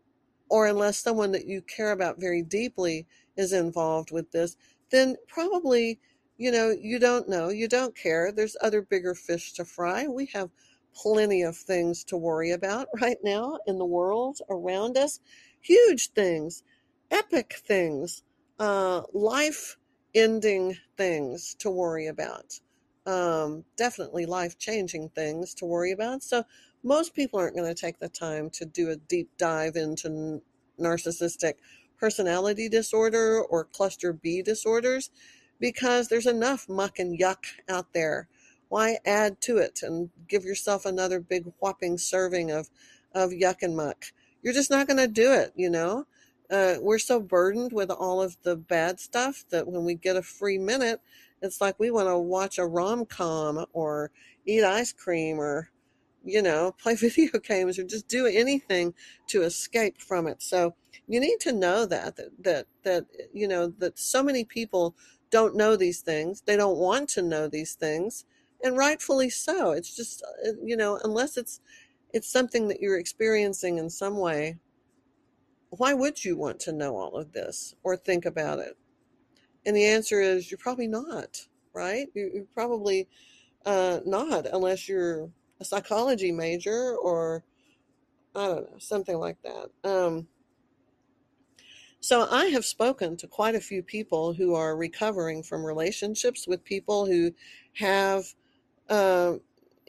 or 0.50 0.66
unless 0.66 0.98
someone 0.98 1.32
that 1.34 1.48
you 1.48 1.62
care 1.62 1.92
about 1.92 2.20
very 2.20 2.42
deeply 2.42 3.06
is 3.38 3.54
involved 3.54 4.12
with 4.12 4.32
this, 4.32 4.58
then 4.90 5.16
probably, 5.28 6.00
you 6.38 6.52
know, 6.52 6.72
you 6.72 6.98
don't 6.98 7.30
know, 7.30 7.50
you 7.50 7.68
don't 7.68 7.96
care. 7.96 8.32
There's 8.32 8.58
other 8.62 8.82
bigger 8.82 9.14
fish 9.14 9.54
to 9.54 9.64
fry. 9.64 10.08
We 10.08 10.26
have 10.34 10.50
plenty 10.94 11.42
of 11.42 11.56
things 11.56 12.04
to 12.06 12.18
worry 12.18 12.52
about 12.52 12.88
right 13.02 13.18
now 13.24 13.58
in 13.68 13.78
the 13.78 13.86
world 13.86 14.40
around 14.50 14.98
us. 14.98 15.20
Huge 15.62 16.10
things, 16.12 16.64
epic 17.10 17.56
things, 17.66 18.24
uh, 18.60 19.02
life 19.14 19.78
ending 20.14 20.78
things 20.98 21.56
to 21.60 21.70
worry 21.70 22.08
about. 22.08 22.60
Um, 23.06 23.64
definitely 23.78 24.26
life 24.26 24.58
changing 24.58 25.10
things 25.10 25.54
to 25.56 25.66
worry 25.66 25.92
about. 25.92 26.24
So 26.24 26.44
most 26.84 27.16
people 27.16 27.40
aren't 27.40 27.56
going 27.56 27.74
to 27.74 27.80
take 27.80 28.00
the 28.00 28.10
time 28.10 28.50
to 28.52 28.66
do 28.66 28.90
a 28.90 28.96
deep 28.96 29.30
dive 29.38 29.76
into 29.76 30.42
narcissistic 30.80 31.54
personality 32.00 32.68
disorder 32.68 33.42
or 33.42 33.66
cluster 33.66 34.14
B 34.14 34.42
disorders 34.42 35.12
because 35.60 36.08
there's 36.08 36.26
enough 36.26 36.68
muck 36.68 36.98
and 37.00 37.18
yuck 37.20 37.46
out 37.70 37.94
there. 37.94 38.28
Why 38.72 39.00
add 39.06 39.42
to 39.42 39.58
it 39.58 39.82
and 39.84 40.12
give 40.30 40.46
yourself 40.46 40.86
another 40.86 41.20
big 41.20 41.52
whopping 41.60 41.98
serving 41.98 42.52
of, 42.52 42.70
of 43.14 43.32
yuck 43.32 43.64
and 43.64 43.76
muck? 43.76 44.06
You're 44.42 44.54
just 44.54 44.72
not 44.72 44.88
going 44.88 44.96
to 44.96 45.10
do 45.10 45.34
it, 45.34 45.52
you 45.58 45.70
know? 45.70 46.06
Uh, 46.50 46.76
we're 46.80 46.98
so 46.98 47.20
burdened 47.20 47.74
with 47.74 47.92
all 47.92 48.22
of 48.22 48.38
the 48.44 48.56
bad 48.56 49.02
stuff 49.02 49.44
that 49.50 49.68
when 49.68 49.84
we 49.84 49.96
get 49.96 50.16
a 50.16 50.22
free 50.22 50.58
minute, 50.58 51.02
it's 51.42 51.60
like 51.60 51.78
we 51.82 51.92
want 51.92 52.08
to 52.08 52.18
watch 52.18 52.58
a 52.58 52.66
rom 52.66 53.06
com 53.06 53.66
or 53.74 54.10
eat 54.46 54.64
ice 54.64 54.94
cream 54.94 55.38
or 55.38 55.70
you 56.24 56.42
know, 56.42 56.74
play 56.82 56.96
video 56.96 57.40
games 57.40 57.78
or 57.78 57.84
just 57.84 58.08
do 58.08 58.26
anything 58.26 58.94
to 59.28 59.42
escape 59.42 60.00
from 60.00 60.28
it. 60.28 60.42
So 60.42 60.76
you 61.10 61.20
need 61.20 61.42
to 61.42 61.52
know 61.52 61.86
that 61.88 62.16
that 62.16 62.30
that, 62.40 62.68
that 62.84 63.06
you 63.34 63.50
know 63.50 63.68
that 63.80 64.00
so 64.00 64.24
many 64.24 64.46
people 64.46 64.96
don't 65.30 65.58
know 65.58 65.76
these 65.76 66.00
things. 66.00 66.44
They 66.46 66.56
don't 66.56 66.78
want 66.78 67.10
to 67.10 67.22
know 67.22 67.50
these 67.50 67.74
things, 67.74 68.24
and 68.64 68.78
rightfully 68.78 69.30
so. 69.30 69.72
It's 69.72 69.96
just 69.96 70.24
uh, 70.46 70.52
you 70.64 70.78
know, 70.78 71.00
unless 71.04 71.38
it's 71.38 71.60
it's 72.14 72.32
something 72.32 72.68
that 72.68 72.82
you're 72.82 73.00
experiencing 73.00 73.78
in 73.78 73.90
some 73.90 74.18
way, 74.18 74.58
why 75.70 75.94
would 75.94 76.24
you 76.24 76.38
want 76.38 76.60
to 76.62 76.74
know 76.74 76.98
all 76.98 77.16
of 77.16 77.32
this 77.32 77.76
or 77.84 77.96
think 77.96 78.26
about 78.26 78.60
it? 78.60 78.78
And 79.66 79.76
the 79.76 79.86
answer 79.86 80.20
is 80.20 80.52
you're 80.52 80.58
probably 80.58 80.88
not, 80.88 81.48
right? 81.74 82.08
You're 82.14 82.44
probably 82.54 83.08
uh, 83.66 84.00
not 84.06 84.48
unless 84.52 84.90
you're 84.90 85.30
a 85.60 85.66
psychology 85.66 86.32
major 86.32 86.96
or 86.96 87.44
I 88.36 88.48
don't 88.48 88.72
know, 88.72 88.78
something 88.80 89.18
like 89.18 89.38
that. 89.44 89.70
Um, 89.84 90.28
so 92.00 92.28
I 92.32 92.46
have 92.48 92.66
spoken 92.66 93.16
to 93.18 93.28
quite 93.28 93.54
a 93.54 93.62
few 93.62 93.84
people 93.84 94.34
who 94.34 94.56
are 94.56 94.76
recovering 94.76 95.44
from 95.44 95.64
relationships 95.64 96.48
with 96.48 96.64
people 96.64 97.06
who 97.06 97.32
have 97.74 98.24
uh, 98.90 99.34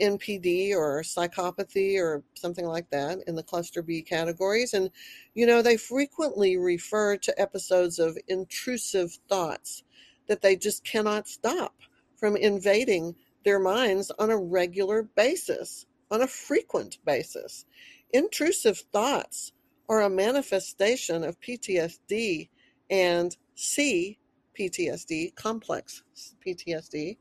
NPD 0.01 0.75
or 0.75 1.03
psychopathy 1.03 1.99
or 1.99 2.23
something 2.35 2.67
like 2.67 2.89
that 2.91 3.19
in 3.27 3.35
the 3.35 3.43
cluster 3.43 3.83
B 3.83 4.03
categories. 4.03 4.75
And, 4.75 4.91
you 5.35 5.47
know, 5.47 5.63
they 5.63 5.77
frequently 5.77 6.57
refer 6.57 7.17
to 7.19 7.41
episodes 7.41 7.99
of 7.99 8.19
intrusive 8.29 9.19
thoughts 9.29 9.85
that 10.27 10.43
they 10.43 10.57
just 10.57 10.85
cannot 10.85 11.29
stop 11.29 11.75
from 12.17 12.37
invading 12.37 13.15
their 13.45 13.59
minds 13.59 14.11
on 14.19 14.31
a 14.31 14.37
regular 14.37 15.03
basis, 15.03 15.87
on 16.11 16.23
a 16.23 16.27
frequent 16.27 16.99
basis. 17.05 17.65
Intrusive 18.13 18.79
thoughts 18.93 19.53
are 19.89 20.03
a 20.03 20.11
manifestation 20.11 21.25
of 21.25 21.41
PTSD 21.41 22.49
and 22.91 23.37
C 23.55 24.19
PTSD, 24.59 25.35
complex 25.35 26.03
PTSD, 26.47 27.17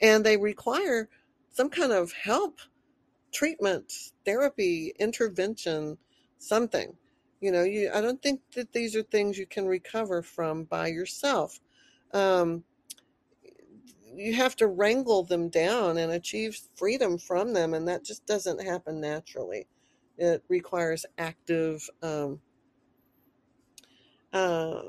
and 0.00 0.24
they 0.24 0.36
require 0.36 1.08
some 1.52 1.70
kind 1.70 1.92
of 1.92 2.12
help, 2.12 2.60
treatment, 3.32 3.92
therapy, 4.24 4.92
intervention, 4.98 5.98
something. 6.38 6.94
You 7.40 7.52
know, 7.52 7.62
you 7.62 7.90
I 7.94 8.00
don't 8.00 8.22
think 8.22 8.40
that 8.54 8.72
these 8.72 8.96
are 8.96 9.02
things 9.02 9.38
you 9.38 9.46
can 9.46 9.66
recover 9.66 10.22
from 10.22 10.64
by 10.64 10.88
yourself. 10.88 11.60
Um, 12.12 12.64
you 14.14 14.34
have 14.34 14.56
to 14.56 14.66
wrangle 14.66 15.22
them 15.22 15.48
down 15.48 15.98
and 15.98 16.12
achieve 16.12 16.58
freedom 16.74 17.18
from 17.18 17.52
them, 17.52 17.74
and 17.74 17.86
that 17.88 18.04
just 18.04 18.24
doesn't 18.26 18.64
happen 18.64 19.00
naturally. 19.00 19.66
It 20.16 20.42
requires 20.48 21.04
active 21.18 21.88
um, 22.02 22.40
uh, 24.32 24.82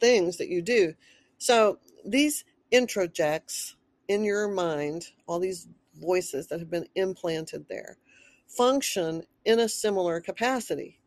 things 0.00 0.36
that 0.38 0.48
you 0.48 0.62
do. 0.62 0.94
So 1.38 1.78
these 2.04 2.44
introjects 2.72 3.74
in 4.08 4.24
your 4.24 4.48
mind, 4.48 5.06
all 5.26 5.38
these 5.38 5.68
voices 6.00 6.46
that 6.48 6.60
have 6.60 6.70
been 6.70 6.88
implanted 6.94 7.66
there, 7.68 7.96
function 8.46 9.22
in 9.44 9.60
a 9.60 9.68
similar 9.68 10.20
capacity. 10.20 10.98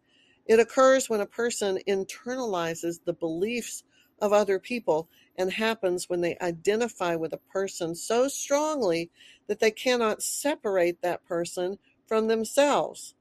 It 0.45 0.59
occurs 0.59 1.09
when 1.09 1.21
a 1.21 1.25
person 1.25 1.79
internalizes 1.87 2.99
the 3.03 3.13
beliefs 3.13 3.83
of 4.21 4.33
other 4.33 4.59
people 4.59 5.09
and 5.37 5.51
happens 5.51 6.09
when 6.09 6.21
they 6.21 6.37
identify 6.41 7.15
with 7.15 7.33
a 7.33 7.51
person 7.51 7.93
so 7.93 8.27
strongly 8.27 9.11
that 9.47 9.59
they 9.59 9.71
cannot 9.71 10.23
separate 10.23 11.01
that 11.01 11.23
person 11.25 11.77
from 12.07 12.27
themselves. 12.27 13.13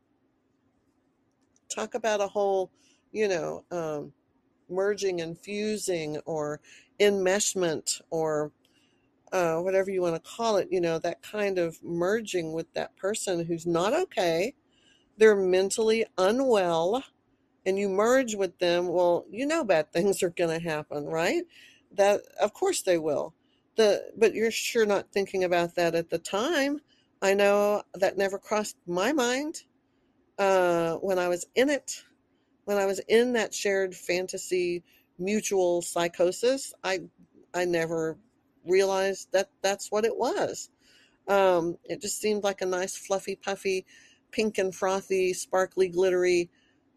Talk 1.69 1.95
about 1.95 2.21
a 2.21 2.29
whole, 2.29 2.71
you 3.13 3.29
know, 3.29 3.65
um, 3.71 4.13
merging 4.69 5.21
and 5.21 5.39
fusing 5.39 6.19
or 6.25 6.61
enmeshment 7.01 8.01
or 8.11 8.53
uh, 9.33 9.57
whatever 9.59 9.91
you 9.91 10.03
want 10.03 10.15
to 10.15 10.31
call 10.31 10.57
it, 10.57 10.69
you 10.71 10.81
know, 10.81 10.99
that 10.99 11.23
kind 11.23 11.59
of 11.59 11.83
merging 11.83 12.53
with 12.53 12.73
that 12.75 12.97
person 12.97 13.45
who's 13.45 13.67
not 13.67 13.93
okay. 13.93 14.55
They're 15.17 15.37
mentally 15.37 16.05
unwell 16.19 17.05
and 17.65 17.79
you 17.79 17.89
merge 17.89 18.35
with 18.35 18.59
them. 18.59 18.89
Well, 18.89 19.27
you 19.31 19.47
know, 19.47 19.65
bad 19.65 19.93
things 19.93 20.23
are 20.23 20.31
going 20.31 20.59
to 20.59 20.69
happen, 20.69 21.05
right? 21.07 21.45
That, 21.93 22.21
of 22.41 22.53
course, 22.53 22.83
they 22.83 22.99
will. 22.99 23.35
The, 23.77 24.11
but 24.17 24.35
you're 24.35 24.51
sure 24.51 24.87
not 24.87 25.13
thinking 25.13 25.45
about 25.45 25.75
that 25.75 25.95
at 25.95 26.11
the 26.11 26.19
time. 26.19 26.81
I 27.21 27.35
know 27.35 27.83
that 27.95 28.17
never 28.17 28.39
crossed 28.39 28.77
my 28.87 29.13
mind 29.13 29.65
uh, 30.39 30.95
when 30.97 31.19
I 31.19 31.29
was 31.29 31.47
in 31.55 31.71
it, 31.71 32.05
when 32.65 32.77
I 32.77 32.87
was 32.87 33.01
in 33.09 33.33
that 33.35 33.55
shared 33.55 33.95
fantasy 33.95 34.83
mutual 35.19 35.83
psychosis. 35.83 36.75
I 36.85 37.01
I 37.55 37.65
never 37.65 38.19
realized 38.69 39.33
that 39.33 39.51
that's 39.63 39.91
what 39.91 40.05
it 40.05 40.17
was. 40.17 40.71
Um, 41.29 41.77
it 41.85 42.01
just 42.01 42.21
seemed 42.21 42.45
like 42.45 42.61
a 42.61 42.67
nice, 42.67 42.97
fluffy, 42.97 43.37
puffy, 43.37 43.85
pink 44.31 44.59
and 44.59 44.75
frothy, 44.75 45.33
sparkly, 45.33 45.89
glittery 45.89 46.51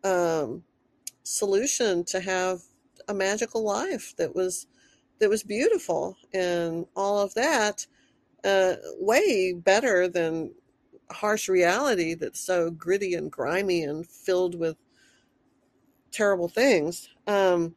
um, 0.04 0.64
solution 1.24 2.04
to 2.06 2.20
have 2.20 2.62
a 3.08 3.14
magical 3.14 3.64
life 3.64 4.14
that 4.18 4.36
was 4.36 4.68
that 5.20 5.30
was 5.30 5.44
beautiful 5.44 6.16
and 6.34 6.86
all 6.96 7.20
of 7.20 7.34
that 7.34 7.86
uh, 8.46 8.76
way 9.00 9.54
better 9.54 10.08
than 10.08 10.54
harsh 11.12 11.50
reality 11.50 12.14
that's 12.14 12.40
so 12.40 12.70
gritty 12.72 13.14
and 13.14 13.32
grimy 13.32 13.84
and 13.84 14.08
filled 14.08 14.56
with 14.56 14.78
terrible 16.12 16.48
things. 16.48 17.10
Um, 17.28 17.76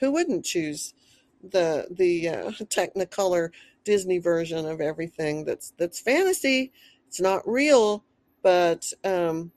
who 0.00 0.10
wouldn't 0.10 0.44
choose 0.44 0.94
the 1.42 1.86
the 1.90 2.28
uh, 2.28 2.50
Technicolor 2.64 3.50
Disney 3.84 4.18
version 4.18 4.66
of 4.66 4.80
everything 4.80 5.44
that's 5.44 5.72
that's 5.76 6.00
fantasy? 6.00 6.72
It's 7.08 7.20
not 7.20 7.46
real, 7.46 8.04
but 8.42 8.92
um, 9.04 9.52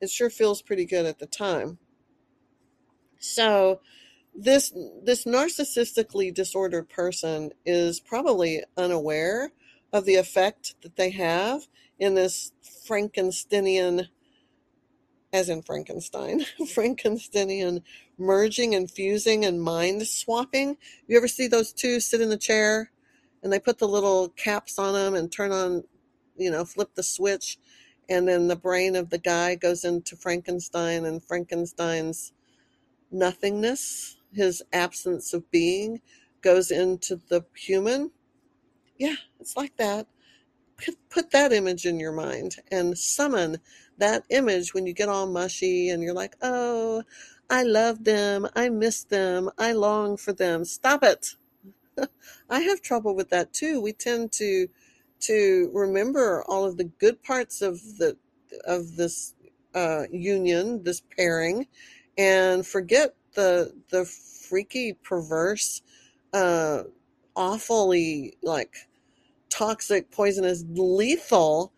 it 0.00 0.10
sure 0.10 0.30
feels 0.30 0.62
pretty 0.62 0.84
good 0.84 1.06
at 1.06 1.18
the 1.18 1.26
time. 1.26 1.78
So 3.18 3.80
this 4.34 4.72
this 5.02 5.24
narcissistically 5.24 6.32
disordered 6.32 6.88
person 6.88 7.50
is 7.66 8.00
probably 8.00 8.62
unaware 8.76 9.52
of 9.92 10.04
the 10.04 10.16
effect 10.16 10.74
that 10.82 10.96
they 10.96 11.10
have 11.10 11.66
in 11.98 12.14
this 12.14 12.52
Frankensteinian 12.88 14.08
as 15.32 15.48
in 15.48 15.62
Frankenstein, 15.62 16.40
Frankensteinian 16.60 17.82
merging 18.20 18.74
and 18.74 18.90
fusing 18.90 19.44
and 19.44 19.62
mind 19.62 20.06
swapping. 20.06 20.76
You 21.08 21.16
ever 21.16 21.28
see 21.28 21.48
those 21.48 21.72
two 21.72 21.98
sit 21.98 22.20
in 22.20 22.28
the 22.28 22.36
chair 22.36 22.92
and 23.42 23.52
they 23.52 23.58
put 23.58 23.78
the 23.78 23.88
little 23.88 24.28
caps 24.28 24.78
on 24.78 24.92
them 24.92 25.14
and 25.14 25.32
turn 25.32 25.50
on, 25.50 25.84
you 26.36 26.50
know, 26.50 26.64
flip 26.64 26.94
the 26.94 27.02
switch, 27.02 27.58
and 28.08 28.28
then 28.28 28.48
the 28.48 28.56
brain 28.56 28.94
of 28.96 29.10
the 29.10 29.18
guy 29.18 29.54
goes 29.54 29.84
into 29.84 30.16
Frankenstein 30.16 31.04
and 31.06 31.24
Frankenstein's 31.24 32.32
nothingness, 33.10 34.18
his 34.32 34.62
absence 34.72 35.32
of 35.32 35.50
being, 35.50 36.00
goes 36.42 36.70
into 36.70 37.20
the 37.28 37.44
human? 37.56 38.10
Yeah, 38.98 39.16
it's 39.40 39.56
like 39.56 39.76
that. 39.78 40.06
Put 41.10 41.30
that 41.32 41.52
image 41.52 41.84
in 41.84 42.00
your 42.00 42.12
mind 42.12 42.56
and 42.70 42.96
summon 42.96 43.58
that 43.98 44.24
image 44.30 44.72
when 44.72 44.86
you 44.86 44.94
get 44.94 45.10
all 45.10 45.26
mushy 45.26 45.90
and 45.90 46.02
you're 46.02 46.14
like, 46.14 46.36
oh, 46.40 47.02
I 47.50 47.64
love 47.64 48.04
them. 48.04 48.46
I 48.54 48.68
miss 48.68 49.02
them. 49.02 49.50
I 49.58 49.72
long 49.72 50.16
for 50.16 50.32
them. 50.32 50.64
Stop 50.64 51.02
it. 51.02 51.34
I 52.50 52.60
have 52.60 52.80
trouble 52.80 53.14
with 53.16 53.30
that 53.30 53.52
too. 53.52 53.80
We 53.80 53.92
tend 53.92 54.32
to 54.32 54.68
to 55.20 55.70
remember 55.74 56.42
all 56.48 56.64
of 56.64 56.78
the 56.78 56.84
good 56.84 57.22
parts 57.22 57.60
of 57.60 57.80
the 57.98 58.16
of 58.64 58.96
this 58.96 59.34
uh, 59.74 60.04
union, 60.12 60.84
this 60.84 61.02
pairing, 61.16 61.66
and 62.16 62.66
forget 62.66 63.14
the 63.34 63.74
the 63.90 64.04
freaky, 64.04 64.94
perverse, 64.94 65.82
uh, 66.32 66.84
awfully 67.36 68.36
like 68.42 68.88
toxic, 69.50 70.10
poisonous, 70.12 70.64
lethal 70.70 71.72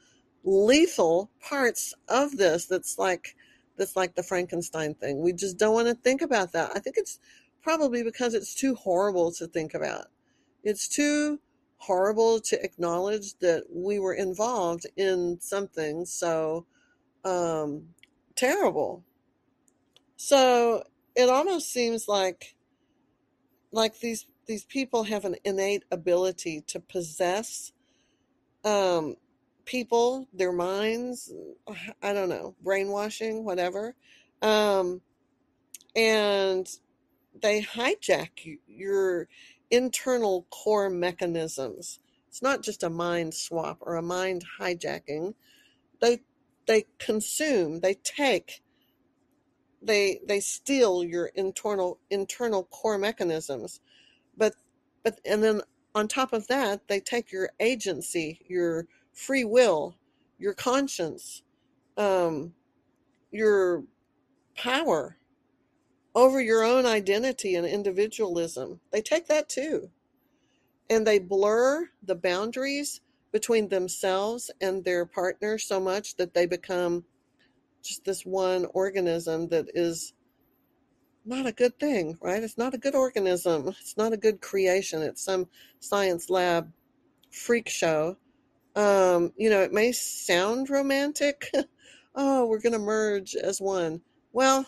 lethal 0.44 1.30
parts 1.40 1.94
of 2.08 2.36
this 2.36 2.66
that's 2.66 2.98
like 2.98 3.36
that's 3.82 3.96
like 3.96 4.14
the 4.14 4.22
Frankenstein 4.22 4.94
thing. 4.94 5.20
We 5.20 5.32
just 5.32 5.58
don't 5.58 5.74
want 5.74 5.88
to 5.88 5.94
think 5.94 6.22
about 6.22 6.52
that. 6.52 6.70
I 6.72 6.78
think 6.78 6.96
it's 6.96 7.18
probably 7.62 8.04
because 8.04 8.32
it's 8.32 8.54
too 8.54 8.76
horrible 8.76 9.32
to 9.32 9.48
think 9.48 9.74
about. 9.74 10.06
It's 10.62 10.86
too 10.86 11.40
horrible 11.78 12.38
to 12.38 12.64
acknowledge 12.64 13.34
that 13.40 13.64
we 13.68 13.98
were 13.98 14.14
involved 14.14 14.86
in 14.96 15.38
something 15.40 16.04
so 16.04 16.64
um, 17.24 17.88
terrible. 18.36 19.02
So 20.16 20.84
it 21.16 21.28
almost 21.28 21.72
seems 21.72 22.06
like 22.06 22.54
like 23.72 23.98
these 23.98 24.26
these 24.46 24.64
people 24.64 25.04
have 25.04 25.24
an 25.24 25.34
innate 25.44 25.82
ability 25.90 26.60
to 26.68 26.78
possess 26.78 27.72
um, 28.64 29.16
people, 29.64 30.28
their 30.32 30.52
minds, 30.52 31.32
I 32.02 32.12
don't 32.12 32.28
know, 32.28 32.54
brainwashing, 32.62 33.44
whatever. 33.44 33.94
Um, 34.40 35.00
and 35.94 36.66
they 37.40 37.62
hijack 37.62 38.58
your 38.66 39.28
internal 39.70 40.46
core 40.50 40.90
mechanisms. 40.90 41.98
It's 42.28 42.42
not 42.42 42.62
just 42.62 42.82
a 42.82 42.90
mind 42.90 43.34
swap 43.34 43.78
or 43.80 43.96
a 43.96 44.02
mind 44.02 44.44
hijacking. 44.60 45.34
They 46.00 46.20
they 46.66 46.86
consume, 46.98 47.80
they 47.80 47.94
take, 47.94 48.62
they 49.82 50.20
they 50.26 50.40
steal 50.40 51.04
your 51.04 51.26
internal 51.34 51.98
internal 52.10 52.64
core 52.64 52.98
mechanisms. 52.98 53.80
But 54.36 54.54
but 55.02 55.20
and 55.24 55.42
then 55.42 55.62
on 55.94 56.08
top 56.08 56.32
of 56.32 56.46
that, 56.48 56.88
they 56.88 57.00
take 57.00 57.32
your 57.32 57.50
agency, 57.60 58.40
your 58.48 58.86
free 59.12 59.44
will, 59.44 59.96
your 60.38 60.54
conscience, 60.54 61.42
um, 61.96 62.52
your 63.30 63.84
power 64.56 65.16
over 66.14 66.40
your 66.40 66.62
own 66.62 66.84
identity 66.84 67.54
and 67.54 67.66
individualism. 67.66 68.80
They 68.90 69.00
take 69.00 69.26
that 69.28 69.48
too. 69.48 69.90
And 70.90 71.06
they 71.06 71.18
blur 71.18 71.88
the 72.02 72.14
boundaries 72.14 73.00
between 73.32 73.68
themselves 73.68 74.50
and 74.60 74.84
their 74.84 75.06
partner 75.06 75.56
so 75.58 75.80
much 75.80 76.16
that 76.16 76.34
they 76.34 76.44
become 76.46 77.04
just 77.82 78.04
this 78.04 78.26
one 78.26 78.66
organism 78.74 79.48
that 79.48 79.66
is 79.74 80.12
not 81.24 81.46
a 81.46 81.52
good 81.52 81.78
thing, 81.78 82.18
right? 82.20 82.42
It's 82.42 82.58
not 82.58 82.74
a 82.74 82.78
good 82.78 82.94
organism. 82.94 83.68
It's 83.80 83.96
not 83.96 84.12
a 84.12 84.16
good 84.16 84.40
creation. 84.40 85.02
It's 85.02 85.24
some 85.24 85.48
science 85.80 86.28
lab 86.28 86.72
freak 87.30 87.68
show. 87.68 88.16
Um, 88.74 89.32
you 89.36 89.50
know, 89.50 89.60
it 89.60 89.72
may 89.72 89.92
sound 89.92 90.70
romantic. 90.70 91.50
oh, 92.14 92.46
we're 92.46 92.60
going 92.60 92.72
to 92.72 92.78
merge 92.78 93.34
as 93.36 93.60
one. 93.60 94.00
Well, 94.32 94.66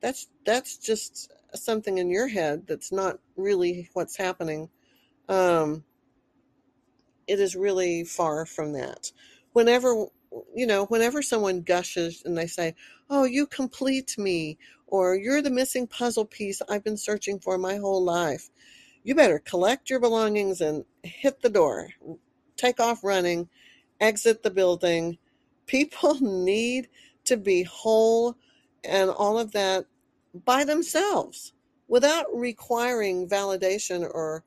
that's 0.00 0.28
that's 0.44 0.76
just 0.76 1.32
something 1.54 1.98
in 1.98 2.10
your 2.10 2.28
head 2.28 2.66
that's 2.66 2.92
not 2.92 3.18
really 3.36 3.88
what's 3.92 4.16
happening. 4.16 4.68
Um, 5.28 5.84
it 7.26 7.40
is 7.40 7.56
really 7.56 8.04
far 8.04 8.46
from 8.46 8.72
that. 8.72 9.10
Whenever 9.52 10.06
you 10.54 10.66
know, 10.66 10.86
whenever 10.86 11.22
someone 11.22 11.62
gushes 11.62 12.22
and 12.24 12.36
they 12.36 12.46
say, 12.46 12.74
"Oh, 13.08 13.24
you 13.24 13.46
complete 13.46 14.18
me," 14.18 14.58
or 14.86 15.14
"You're 15.14 15.42
the 15.42 15.50
missing 15.50 15.86
puzzle 15.86 16.24
piece 16.24 16.60
I've 16.68 16.84
been 16.84 16.96
searching 16.96 17.38
for 17.38 17.56
my 17.56 17.76
whole 17.76 18.02
life," 18.02 18.50
you 19.04 19.14
better 19.14 19.38
collect 19.38 19.90
your 19.90 20.00
belongings 20.00 20.60
and 20.60 20.84
hit 21.02 21.40
the 21.40 21.50
door, 21.50 21.90
take 22.56 22.80
off 22.80 23.04
running, 23.04 23.48
exit 24.00 24.42
the 24.42 24.50
building. 24.50 25.18
People 25.66 26.18
need 26.20 26.88
to 27.24 27.36
be 27.36 27.62
whole 27.62 28.36
and 28.82 29.10
all 29.10 29.38
of 29.38 29.52
that 29.52 29.86
by 30.44 30.64
themselves 30.64 31.52
without 31.88 32.26
requiring 32.34 33.28
validation 33.28 34.02
or 34.02 34.44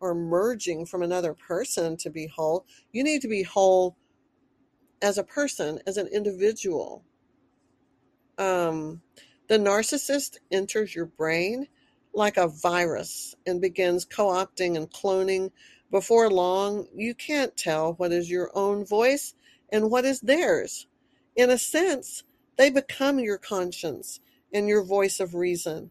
or 0.00 0.14
merging 0.14 0.86
from 0.86 1.02
another 1.02 1.34
person 1.34 1.96
to 1.98 2.08
be 2.08 2.26
whole. 2.26 2.64
You 2.90 3.04
need 3.04 3.20
to 3.22 3.28
be 3.28 3.42
whole 3.42 3.96
as 5.02 5.18
a 5.18 5.24
person, 5.24 5.78
as 5.86 5.98
an 5.98 6.06
individual. 6.06 7.04
Um, 8.38 9.02
the 9.48 9.58
narcissist 9.58 10.38
enters 10.50 10.94
your 10.94 11.06
brain 11.06 11.66
like 12.14 12.36
a 12.38 12.48
virus 12.48 13.34
and 13.46 13.60
begins 13.60 14.04
co 14.04 14.28
opting 14.28 14.76
and 14.76 14.90
cloning. 14.90 15.50
Before 15.90 16.30
long, 16.30 16.86
you 16.94 17.14
can't 17.14 17.56
tell 17.56 17.94
what 17.94 18.12
is 18.12 18.30
your 18.30 18.50
own 18.54 18.84
voice 18.84 19.34
and 19.70 19.90
what 19.90 20.04
is 20.04 20.20
theirs. 20.20 20.86
In 21.36 21.50
a 21.50 21.58
sense, 21.58 22.22
they 22.56 22.70
become 22.70 23.18
your 23.18 23.38
conscience 23.38 24.20
and 24.52 24.68
your 24.68 24.82
voice 24.82 25.20
of 25.20 25.34
reason. 25.34 25.90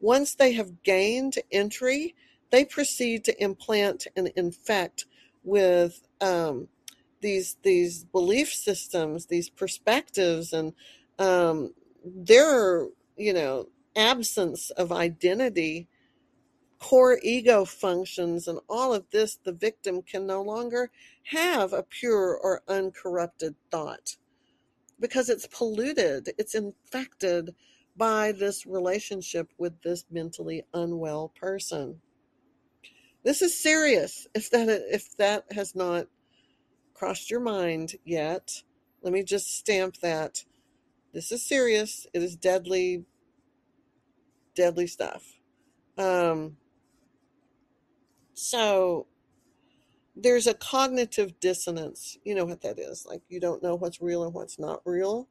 Once 0.00 0.34
they 0.34 0.52
have 0.52 0.82
gained 0.82 1.38
entry, 1.50 2.14
they 2.50 2.64
proceed 2.64 3.24
to 3.24 3.42
implant 3.42 4.06
and 4.16 4.28
infect 4.36 5.06
with 5.42 6.06
um, 6.20 6.68
these 7.20 7.56
these 7.62 8.04
belief 8.04 8.52
systems, 8.52 9.26
these 9.26 9.48
perspectives, 9.48 10.52
and 10.52 10.74
um, 11.18 11.74
their 12.04 12.86
you 13.16 13.32
know 13.32 13.68
absence 13.96 14.70
of 14.70 14.92
identity, 14.92 15.88
core 16.84 17.18
ego 17.22 17.64
functions, 17.64 18.46
and 18.46 18.60
all 18.68 18.92
of 18.92 19.06
this. 19.10 19.38
The 19.42 19.52
victim 19.52 20.02
can 20.02 20.26
no 20.26 20.42
longer 20.42 20.90
have 21.22 21.72
a 21.72 21.82
pure 21.82 22.36
or 22.36 22.60
uncorrupted 22.68 23.54
thought 23.70 24.16
because 25.00 25.30
it's 25.30 25.46
polluted, 25.46 26.34
it's 26.36 26.54
infected 26.54 27.54
by 27.96 28.32
this 28.32 28.66
relationship 28.66 29.48
with 29.56 29.80
this 29.80 30.04
mentally 30.10 30.62
unwell 30.74 31.32
person. 31.40 32.00
This 33.24 33.40
is 33.40 33.58
serious. 33.58 34.26
If 34.34 34.50
that 34.50 34.68
if 34.68 35.16
that 35.16 35.46
has 35.52 35.74
not 35.74 36.08
crossed 36.92 37.30
your 37.30 37.40
mind 37.40 37.94
yet, 38.04 38.62
let 39.00 39.14
me 39.14 39.22
just 39.22 39.56
stamp 39.56 39.96
that. 40.02 40.44
This 41.14 41.32
is 41.32 41.42
serious. 41.46 42.06
It 42.12 42.22
is 42.22 42.36
deadly, 42.36 43.04
deadly 44.54 44.86
stuff. 44.86 45.22
Um, 45.96 46.58
so 48.34 49.06
there's 50.16 50.46
a 50.46 50.54
cognitive 50.54 51.38
dissonance. 51.40 52.18
You 52.24 52.34
know 52.34 52.44
what 52.44 52.62
that 52.62 52.78
is? 52.78 53.06
Like 53.06 53.22
you 53.28 53.40
don't 53.40 53.62
know 53.62 53.74
what's 53.74 54.00
real 54.00 54.24
and 54.24 54.34
what's 54.34 54.58
not 54.58 54.80
real. 54.84 55.28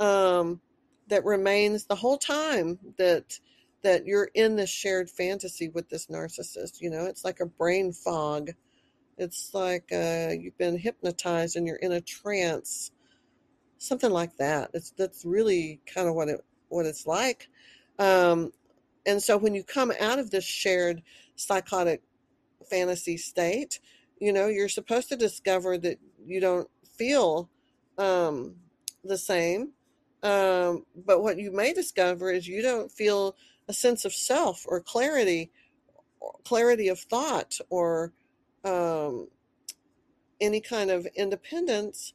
Um, 0.00 0.60
that 1.08 1.24
remains 1.24 1.84
the 1.84 1.94
whole 1.94 2.18
time 2.18 2.78
that 2.98 3.38
that 3.82 4.06
you're 4.06 4.30
in 4.34 4.56
this 4.56 4.70
shared 4.70 5.08
fantasy 5.08 5.68
with 5.68 5.88
this 5.88 6.06
narcissist. 6.06 6.80
You 6.80 6.90
know, 6.90 7.06
it's 7.06 7.24
like 7.24 7.40
a 7.40 7.46
brain 7.46 7.92
fog 7.92 8.50
it's 9.18 9.52
like 9.52 9.90
uh, 9.92 10.30
you've 10.38 10.56
been 10.56 10.78
hypnotized 10.78 11.56
and 11.56 11.66
you're 11.66 11.76
in 11.76 11.92
a 11.92 12.00
trance, 12.00 12.92
something 13.78 14.10
like 14.10 14.36
that. 14.36 14.70
It's 14.72 14.92
that's 14.92 15.24
really 15.24 15.80
kind 15.92 16.08
of 16.08 16.14
what 16.14 16.28
it 16.28 16.40
what 16.68 16.86
it's 16.86 17.06
like. 17.06 17.48
Um, 17.98 18.52
and 19.04 19.20
so 19.20 19.36
when 19.36 19.54
you 19.54 19.64
come 19.64 19.92
out 20.00 20.20
of 20.20 20.30
this 20.30 20.44
shared 20.44 21.02
psychotic 21.34 22.02
fantasy 22.64 23.16
state, 23.16 23.80
you 24.20 24.32
know 24.32 24.48
you're 24.48 24.68
supposed 24.68 25.08
to 25.08 25.16
discover 25.16 25.78
that 25.78 25.98
you 26.24 26.40
don't 26.40 26.68
feel 26.96 27.48
um, 27.98 28.56
the 29.04 29.18
same. 29.18 29.72
Um, 30.22 30.84
but 31.06 31.22
what 31.22 31.38
you 31.38 31.52
may 31.52 31.72
discover 31.72 32.32
is 32.32 32.48
you 32.48 32.60
don't 32.60 32.90
feel 32.90 33.36
a 33.68 33.72
sense 33.72 34.04
of 34.04 34.12
self 34.12 34.64
or 34.66 34.80
clarity, 34.80 35.50
or 36.20 36.34
clarity 36.44 36.88
of 36.88 36.98
thought, 36.98 37.58
or 37.70 38.12
um, 38.64 39.28
any 40.40 40.60
kind 40.60 40.90
of 40.90 41.06
independence 41.14 42.14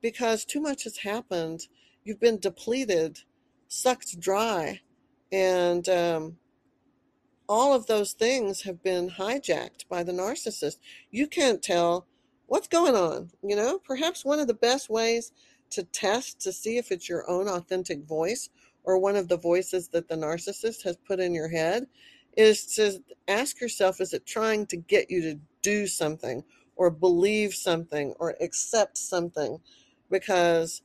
because 0.00 0.44
too 0.44 0.60
much 0.60 0.84
has 0.84 0.98
happened. 0.98 1.68
You've 2.04 2.20
been 2.20 2.38
depleted, 2.38 3.20
sucked 3.68 4.18
dry, 4.20 4.80
and 5.32 5.88
um, 5.88 6.36
all 7.48 7.74
of 7.74 7.86
those 7.86 8.12
things 8.12 8.62
have 8.62 8.82
been 8.82 9.10
hijacked 9.10 9.88
by 9.88 10.02
the 10.02 10.12
narcissist. 10.12 10.76
You 11.10 11.26
can't 11.26 11.62
tell 11.62 12.06
what's 12.46 12.68
going 12.68 12.94
on. 12.94 13.30
You 13.42 13.56
know, 13.56 13.78
perhaps 13.78 14.24
one 14.24 14.40
of 14.40 14.46
the 14.46 14.54
best 14.54 14.90
ways 14.90 15.32
to 15.70 15.82
test 15.82 16.40
to 16.40 16.52
see 16.52 16.78
if 16.78 16.90
it's 16.90 17.08
your 17.08 17.28
own 17.28 17.48
authentic 17.48 18.04
voice 18.04 18.50
or 18.84 18.98
one 18.98 19.16
of 19.16 19.28
the 19.28 19.36
voices 19.36 19.88
that 19.88 20.08
the 20.08 20.16
narcissist 20.16 20.82
has 20.82 20.96
put 20.96 21.20
in 21.20 21.34
your 21.34 21.48
head 21.48 21.86
is 22.36 22.64
to 22.76 23.02
ask 23.26 23.60
yourself 23.60 24.00
is 24.00 24.12
it 24.12 24.24
trying 24.24 24.66
to 24.66 24.76
get 24.76 25.10
you 25.10 25.20
to 25.20 25.38
do 25.62 25.86
something 25.86 26.44
or 26.76 26.90
believe 26.90 27.52
something 27.54 28.14
or 28.18 28.36
accept 28.40 28.96
something 28.96 29.58
because 30.10 30.82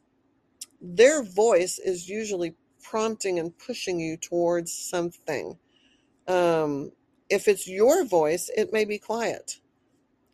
their 0.82 1.24
voice 1.24 1.80
is 1.80 2.10
usually 2.10 2.56
prompting 2.82 3.40
and 3.40 3.58
pushing 3.58 4.00
you 4.00 4.18
towards 4.18 4.74
something. 4.74 5.58
Um, 6.28 6.92
if 7.30 7.48
it's 7.48 7.68
your 7.68 8.06
voice, 8.06 8.50
it 8.56 8.72
may 8.72 8.86
be 8.86 8.98
quiet. 8.98 9.60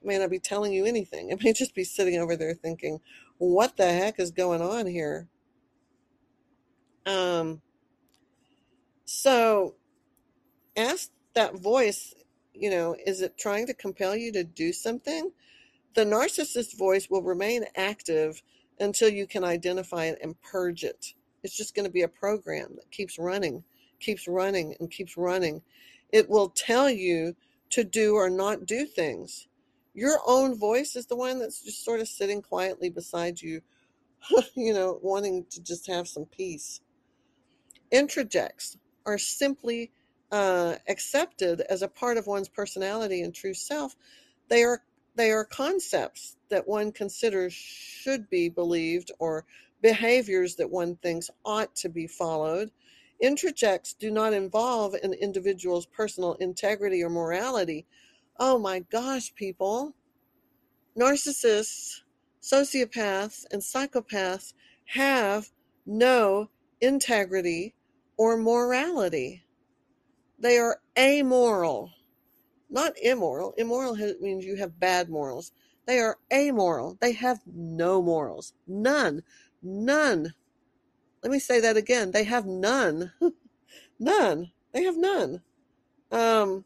It 0.01 0.05
may 0.05 0.17
not 0.17 0.29
be 0.29 0.39
telling 0.39 0.73
you 0.73 0.85
anything. 0.85 1.29
It 1.29 1.41
may 1.43 1.53
just 1.53 1.75
be 1.75 1.83
sitting 1.83 2.19
over 2.19 2.35
there 2.35 2.53
thinking, 2.53 2.99
what 3.37 3.77
the 3.77 3.91
heck 3.91 4.19
is 4.19 4.31
going 4.31 4.61
on 4.61 4.85
here? 4.85 5.27
Um, 7.05 7.61
so 9.05 9.75
ask 10.75 11.09
that 11.33 11.55
voice 11.55 12.13
you 12.59 12.69
know, 12.69 12.95
is 13.05 13.21
it 13.21 13.37
trying 13.37 13.65
to 13.67 13.73
compel 13.73 14.15
you 14.15 14.31
to 14.33 14.43
do 14.43 14.73
something? 14.73 15.31
The 15.95 16.03
narcissist 16.03 16.77
voice 16.77 17.09
will 17.09 17.23
remain 17.23 17.63
active 17.75 18.43
until 18.79 19.09
you 19.09 19.25
can 19.25 19.43
identify 19.43 20.05
it 20.05 20.19
and 20.21 20.39
purge 20.41 20.83
it. 20.83 21.13
It's 21.41 21.55
just 21.55 21.73
going 21.73 21.85
to 21.85 21.91
be 21.91 22.01
a 22.01 22.07
program 22.07 22.75
that 22.75 22.91
keeps 22.91 23.17
running, 23.17 23.63
keeps 23.99 24.27
running, 24.27 24.75
and 24.79 24.91
keeps 24.91 25.17
running. 25.17 25.61
It 26.11 26.29
will 26.29 26.49
tell 26.49 26.89
you 26.89 27.35
to 27.71 27.83
do 27.83 28.15
or 28.15 28.29
not 28.29 28.65
do 28.65 28.85
things. 28.85 29.47
Your 29.93 30.19
own 30.25 30.57
voice 30.57 30.95
is 30.95 31.05
the 31.07 31.15
one 31.15 31.39
that's 31.39 31.63
just 31.63 31.83
sort 31.83 31.99
of 31.99 32.07
sitting 32.07 32.41
quietly 32.41 32.89
beside 32.89 33.41
you, 33.41 33.61
you 34.55 34.73
know, 34.73 34.99
wanting 35.01 35.45
to 35.51 35.61
just 35.61 35.87
have 35.87 36.07
some 36.07 36.25
peace. 36.25 36.81
Introjects 37.91 38.77
are 39.05 39.17
simply 39.17 39.91
uh, 40.31 40.75
accepted 40.87 41.61
as 41.61 41.81
a 41.81 41.87
part 41.87 42.17
of 42.17 42.27
one's 42.27 42.49
personality 42.49 43.21
and 43.21 43.33
true 43.33 43.53
self, 43.53 43.95
they 44.47 44.63
are 44.63 44.83
they 45.15 45.31
are 45.31 45.43
concepts 45.43 46.37
that 46.49 46.67
one 46.67 46.91
considers 46.91 47.51
should 47.53 48.29
be 48.29 48.47
believed 48.47 49.11
or 49.19 49.45
behaviors 49.81 50.55
that 50.55 50.69
one 50.69 50.95
thinks 50.97 51.29
ought 51.43 51.75
to 51.75 51.89
be 51.89 52.07
followed. 52.07 52.71
Introjects 53.23 53.97
do 53.97 54.11
not 54.11 54.33
involve 54.33 54.93
an 54.93 55.13
individual's 55.13 55.85
personal 55.85 56.33
integrity 56.35 57.03
or 57.03 57.09
morality. 57.09 57.85
Oh 58.39 58.57
my 58.57 58.79
gosh, 58.79 59.33
people. 59.35 59.93
Narcissists, 60.97 62.01
sociopaths, 62.41 63.45
and 63.51 63.61
psychopaths 63.61 64.53
have 64.85 65.51
no 65.85 66.49
integrity 66.81 67.75
or 68.17 68.37
morality. 68.37 69.43
They 70.39 70.57
are 70.57 70.81
amoral, 70.97 71.91
not 72.69 72.93
immoral. 73.01 73.53
Immoral 73.57 73.95
means 74.21 74.45
you 74.45 74.55
have 74.55 74.79
bad 74.79 75.09
morals. 75.09 75.51
They 75.85 75.99
are 75.99 76.17
amoral. 76.31 76.97
They 77.01 77.13
have 77.13 77.41
no 77.45 78.01
morals. 78.01 78.53
None. 78.67 79.23
None. 79.61 80.33
Let 81.23 81.31
me 81.31 81.39
say 81.39 81.59
that 81.59 81.77
again. 81.77 82.11
They 82.11 82.23
have 82.23 82.45
none. 82.45 83.11
none. 83.99 84.51
They 84.73 84.83
have 84.83 84.97
none. 84.97 85.41
Um, 86.11 86.65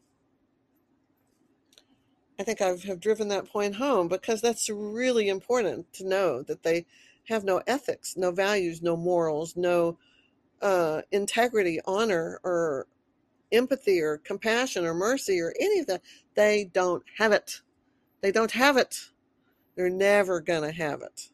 I 2.38 2.42
think 2.42 2.60
I 2.60 2.76
have 2.86 3.00
driven 3.00 3.28
that 3.28 3.48
point 3.48 3.76
home 3.76 4.08
because 4.08 4.40
that's 4.40 4.68
really 4.68 5.28
important 5.28 5.92
to 5.94 6.08
know 6.08 6.42
that 6.42 6.62
they 6.62 6.86
have 7.28 7.44
no 7.44 7.62
ethics, 7.66 8.16
no 8.16 8.30
values, 8.30 8.82
no 8.82 8.96
morals, 8.96 9.56
no 9.56 9.98
uh, 10.60 11.02
integrity, 11.10 11.80
honor, 11.86 12.40
or 12.44 12.86
empathy, 13.52 14.00
or 14.00 14.18
compassion, 14.18 14.84
or 14.84 14.94
mercy, 14.94 15.40
or 15.40 15.54
any 15.60 15.80
of 15.80 15.86
that. 15.86 16.02
They 16.34 16.70
don't 16.72 17.04
have 17.18 17.32
it. 17.32 17.60
They 18.20 18.32
don't 18.32 18.52
have 18.52 18.76
it. 18.76 19.10
They're 19.76 19.90
never 19.90 20.40
going 20.40 20.62
to 20.62 20.72
have 20.72 21.02
it. 21.02 21.28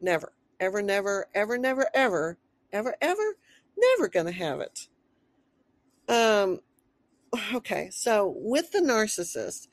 Never. 0.00 0.32
Ever, 0.60 0.82
never, 0.82 1.26
ever, 1.34 1.56
never, 1.56 1.88
ever, 1.94 2.36
ever, 2.72 2.96
ever, 3.00 3.36
never 3.76 4.08
going 4.08 4.26
to 4.26 4.32
have 4.32 4.60
it. 4.60 4.88
Um, 6.08 6.60
okay, 7.54 7.90
so 7.90 8.34
with 8.36 8.72
the 8.72 8.80
narcissist, 8.80 9.68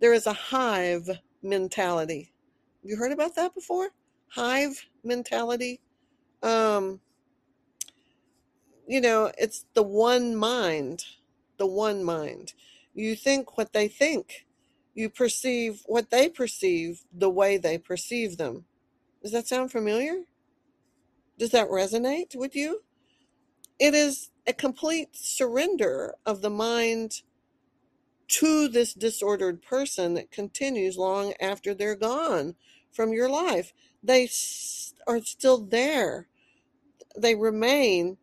there 0.00 0.12
is 0.12 0.26
a 0.26 0.32
hive 0.32 1.08
mentality. 1.42 2.32
You 2.82 2.96
heard 2.96 3.12
about 3.12 3.34
that 3.36 3.54
before? 3.54 3.90
Hive 4.28 4.86
mentality. 5.04 5.80
Um, 6.42 7.00
you 8.86 9.00
know, 9.00 9.32
it's 9.36 9.64
the 9.74 9.82
one 9.82 10.36
mind, 10.36 11.04
the 11.58 11.66
one 11.66 12.04
mind. 12.04 12.52
You 12.94 13.16
think 13.16 13.58
what 13.58 13.72
they 13.72 13.88
think. 13.88 14.46
You 14.94 15.10
perceive 15.10 15.82
what 15.86 16.10
they 16.10 16.28
perceive 16.28 17.02
the 17.12 17.28
way 17.28 17.58
they 17.58 17.76
perceive 17.76 18.38
them. 18.38 18.64
Does 19.22 19.32
that 19.32 19.48
sound 19.48 19.70
familiar? 19.72 20.22
Does 21.38 21.50
that 21.50 21.68
resonate 21.68 22.34
with 22.34 22.56
you? 22.56 22.82
It 23.78 23.94
is 23.94 24.30
a 24.46 24.52
complete 24.52 25.10
surrender 25.12 26.14
of 26.24 26.40
the 26.40 26.50
mind 26.50 27.22
to 28.28 28.68
this 28.68 28.94
disordered 28.94 29.62
person 29.62 30.14
that 30.14 30.30
continues 30.30 30.96
long 30.96 31.34
after 31.40 31.74
they're 31.74 31.94
gone 31.94 32.54
from 32.90 33.12
your 33.12 33.28
life. 33.28 33.72
They 34.02 34.28
are 35.06 35.20
still 35.20 35.58
there. 35.58 36.26
They 37.16 37.34
remain 37.34 38.16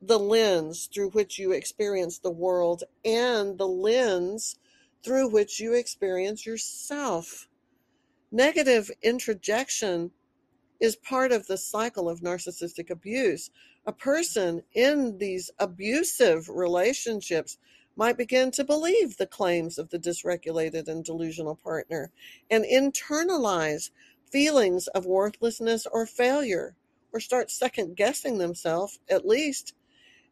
the 0.00 0.18
lens 0.18 0.88
through 0.92 1.10
which 1.10 1.38
you 1.38 1.52
experience 1.52 2.18
the 2.18 2.30
world 2.30 2.84
and 3.04 3.58
the 3.58 3.66
lens 3.66 4.56
through 5.02 5.30
which 5.30 5.60
you 5.60 5.72
experience 5.72 6.44
yourself. 6.44 7.48
Negative 8.30 8.90
introjection 9.02 10.10
is 10.80 10.96
part 10.96 11.32
of 11.32 11.46
the 11.46 11.56
cycle 11.56 12.08
of 12.08 12.20
narcissistic 12.20 12.90
abuse. 12.90 13.50
A 13.86 13.92
person 13.92 14.62
in 14.74 15.18
these 15.18 15.50
abusive 15.58 16.48
relationships 16.48 17.58
might 17.96 18.16
begin 18.16 18.50
to 18.50 18.64
believe 18.64 19.16
the 19.16 19.26
claims 19.26 19.78
of 19.78 19.90
the 19.90 19.98
dysregulated 19.98 20.88
and 20.88 21.04
delusional 21.04 21.56
partner 21.56 22.10
and 22.50 22.64
internalize 22.64 23.90
feelings 24.30 24.88
of 24.88 25.06
worthlessness 25.06 25.86
or 25.92 26.06
failure, 26.06 26.74
or 27.12 27.20
start 27.20 27.50
second 27.50 27.96
guessing 27.96 28.38
themselves, 28.38 28.98
at 29.08 29.26
least. 29.26 29.74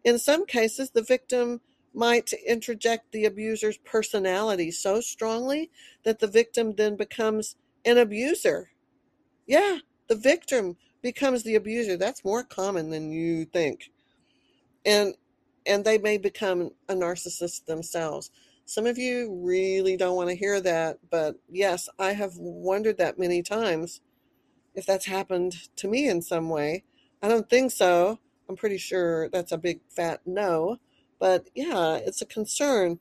In 0.03 0.19
some 0.19 0.45
cases, 0.45 0.91
the 0.91 1.03
victim 1.03 1.61
might 1.95 2.33
introject 2.49 3.01
the 3.13 3.25
abuser's 3.27 3.79
personality 3.79 4.71
so 4.71 5.01
strongly 5.01 5.71
that 6.05 6.19
the 6.19 6.27
victim 6.27 6.75
then 6.75 6.97
becomes 6.97 7.55
an 7.85 7.99
abuser. 7.99 8.71
Yeah, 9.47 9.79
the 10.13 10.19
victim 10.19 10.77
becomes 11.01 11.43
the 11.43 11.55
abuser. 11.55 11.97
That's 11.97 12.23
more 12.23 12.45
common 12.45 12.91
than 12.91 13.13
you 13.13 13.47
think. 13.47 13.91
And 14.85 15.15
and 15.65 15.85
they 15.85 15.97
may 15.97 16.19
become 16.19 16.73
a 16.89 16.95
narcissist 16.95 17.65
themselves. 17.65 18.31
Some 18.67 18.85
of 18.85 18.99
you 18.99 19.41
really 19.43 19.97
don't 19.97 20.17
want 20.17 20.29
to 20.29 20.37
hear 20.37 20.61
that, 20.61 20.99
but 21.11 21.37
yes, 21.49 21.89
I 21.99 22.13
have 22.13 22.33
wondered 22.37 22.99
that 22.99 23.19
many 23.19 23.43
times 23.43 24.03
if 24.75 24.85
that's 24.85 25.07
happened 25.07 25.55
to 25.77 25.89
me 25.89 26.09
in 26.09 26.21
some 26.21 26.51
way. 26.51 26.85
I 27.23 27.29
don't 27.29 27.49
think 27.49 27.71
so. 27.71 28.19
I'm 28.49 28.57
pretty 28.57 28.79
sure 28.79 29.31
that's 29.31 29.53
a 29.53 29.59
big 29.59 29.81
fat 29.89 30.21
no. 30.27 30.77
But 31.19 31.49
yeah, 31.55 31.95
it's 31.95 32.21
a 32.21 32.27
concern. 32.27 32.99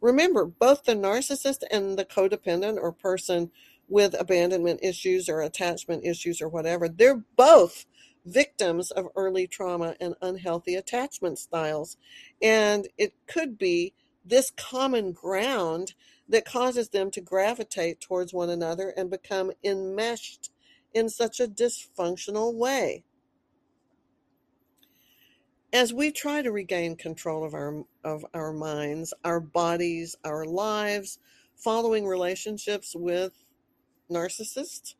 Remember, 0.00 0.46
both 0.46 0.84
the 0.84 0.94
narcissist 0.94 1.62
and 1.70 1.98
the 1.98 2.06
codependent 2.06 2.78
or 2.80 2.92
person 2.92 3.50
with 3.88 4.14
abandonment 4.18 4.80
issues 4.82 5.28
or 5.28 5.40
attachment 5.40 6.04
issues 6.04 6.40
or 6.40 6.48
whatever, 6.48 6.88
they're 6.88 7.24
both 7.36 7.86
victims 8.24 8.90
of 8.90 9.08
early 9.16 9.46
trauma 9.46 9.94
and 10.00 10.14
unhealthy 10.22 10.74
attachment 10.74 11.38
styles. 11.38 11.96
And 12.40 12.88
it 12.96 13.12
could 13.26 13.58
be 13.58 13.92
this 14.24 14.50
common 14.56 15.12
ground 15.12 15.94
that 16.28 16.46
causes 16.46 16.88
them 16.88 17.10
to 17.10 17.20
gravitate 17.20 18.00
towards 18.00 18.32
one 18.32 18.48
another 18.48 18.94
and 18.96 19.10
become 19.10 19.52
enmeshed 19.62 20.50
in 20.94 21.08
such 21.08 21.40
a 21.40 21.48
dysfunctional 21.48 22.54
way. 22.54 23.04
As 25.72 25.92
we 25.92 26.12
try 26.12 26.40
to 26.40 26.52
regain 26.52 26.96
control 26.96 27.44
of 27.44 27.52
our 27.52 27.84
of 28.04 28.24
our 28.32 28.52
minds, 28.52 29.12
our 29.24 29.40
bodies, 29.40 30.14
our 30.24 30.44
lives, 30.44 31.18
following 31.56 32.06
relationships 32.06 32.94
with 32.94 33.43
narcissists, 34.14 34.94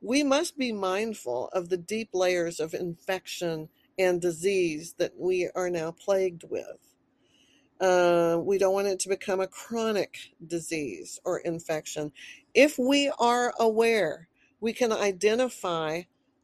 we 0.00 0.22
must 0.22 0.58
be 0.58 0.72
mindful 0.72 1.48
of 1.52 1.68
the 1.70 1.76
deep 1.78 2.10
layers 2.12 2.60
of 2.60 2.74
infection 2.74 3.68
and 3.98 4.20
disease 4.20 4.94
that 4.98 5.12
we 5.18 5.50
are 5.56 5.70
now 5.70 5.90
plagued 5.92 6.44
with. 6.48 6.78
Uh, 7.80 8.38
we 8.42 8.58
don't 8.58 8.74
want 8.74 8.88
it 8.88 8.98
to 9.00 9.08
become 9.08 9.40
a 9.40 9.46
chronic 9.46 10.18
disease 10.46 11.20
or 11.24 11.38
infection. 11.40 12.12
If 12.54 12.78
we 12.78 13.12
are 13.18 13.54
aware, 13.60 14.28
we 14.60 14.72
can 14.72 14.92
identify 14.92 16.02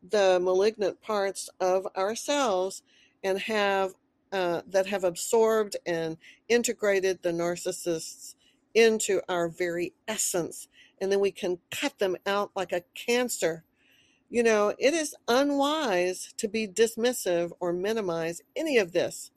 the 0.08 0.38
malignant 0.40 1.00
parts 1.02 1.50
of 1.60 1.86
ourselves 1.96 2.82
and 3.24 3.38
have 3.40 3.94
uh, 4.32 4.62
that 4.68 4.86
have 4.86 5.04
absorbed 5.04 5.76
and 5.86 6.16
integrated 6.48 7.22
the 7.22 7.30
narcissists 7.30 8.34
into 8.74 9.20
our 9.28 9.48
very 9.48 9.94
essence 10.08 10.68
and 11.04 11.12
then 11.12 11.20
we 11.20 11.30
can 11.30 11.58
cut 11.70 11.98
them 11.98 12.16
out 12.24 12.50
like 12.56 12.72
a 12.72 12.82
cancer. 12.94 13.62
You 14.30 14.42
know, 14.42 14.74
it 14.78 14.94
is 14.94 15.14
unwise 15.28 16.32
to 16.38 16.48
be 16.48 16.66
dismissive 16.66 17.52
or 17.60 17.74
minimize 17.74 18.40
any 18.56 18.78
of 18.78 18.92
this, 18.92 19.30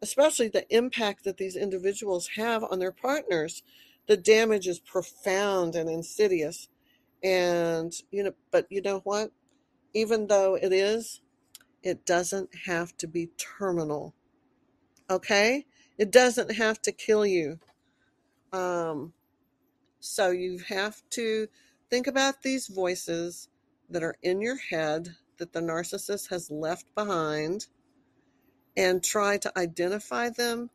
especially 0.00 0.46
the 0.46 0.64
impact 0.74 1.24
that 1.24 1.38
these 1.38 1.56
individuals 1.56 2.28
have 2.36 2.62
on 2.62 2.78
their 2.78 2.92
partners. 2.92 3.64
The 4.06 4.16
damage 4.16 4.68
is 4.68 4.78
profound 4.78 5.74
and 5.74 5.90
insidious. 5.90 6.68
And, 7.20 7.92
you 8.12 8.22
know, 8.22 8.32
but 8.52 8.66
you 8.70 8.80
know 8.80 9.00
what? 9.00 9.32
Even 9.92 10.28
though 10.28 10.54
it 10.54 10.72
is, 10.72 11.20
it 11.82 12.06
doesn't 12.06 12.50
have 12.66 12.96
to 12.98 13.08
be 13.08 13.30
terminal. 13.36 14.14
Okay? 15.10 15.66
It 15.98 16.12
doesn't 16.12 16.52
have 16.52 16.80
to 16.82 16.92
kill 16.92 17.26
you. 17.26 17.58
Um, 18.52 19.12
so 20.06 20.30
you 20.30 20.58
have 20.68 21.02
to 21.10 21.48
think 21.90 22.06
about 22.06 22.42
these 22.42 22.68
voices 22.68 23.48
that 23.90 24.02
are 24.02 24.16
in 24.22 24.40
your 24.40 24.56
head 24.56 25.16
that 25.38 25.52
the 25.52 25.60
narcissist 25.60 26.30
has 26.30 26.50
left 26.50 26.94
behind 26.94 27.66
and 28.76 29.02
try 29.02 29.36
to 29.38 29.58
identify 29.58 30.30
them 30.30 30.70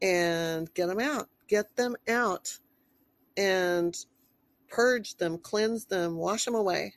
and 0.00 0.72
get 0.74 0.86
them 0.86 1.00
out. 1.00 1.28
Get 1.48 1.76
them 1.76 1.96
out 2.08 2.58
and 3.36 3.96
purge 4.68 5.16
them, 5.16 5.38
cleanse 5.38 5.86
them, 5.86 6.16
wash 6.16 6.44
them 6.44 6.54
away, 6.54 6.94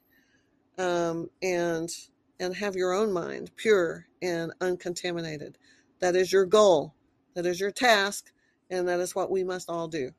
um, 0.78 1.30
and 1.41 1.89
and 2.39 2.56
have 2.56 2.76
your 2.76 2.91
own 2.91 3.13
mind 3.13 3.52
pure 3.56 4.08
and 4.22 4.52
uncontaminated. 4.62 5.58
That 6.00 6.15
is 6.15 6.34
your 6.34 6.46
goal. 6.46 6.96
That 7.36 7.46
is 7.46 7.60
your 7.60 7.72
task, 7.72 8.32
and 8.70 8.88
that 8.88 9.00
is 9.00 9.15
what 9.15 9.32
we 9.32 9.44
must 9.44 9.70
all 9.70 9.88
do. 9.88 10.12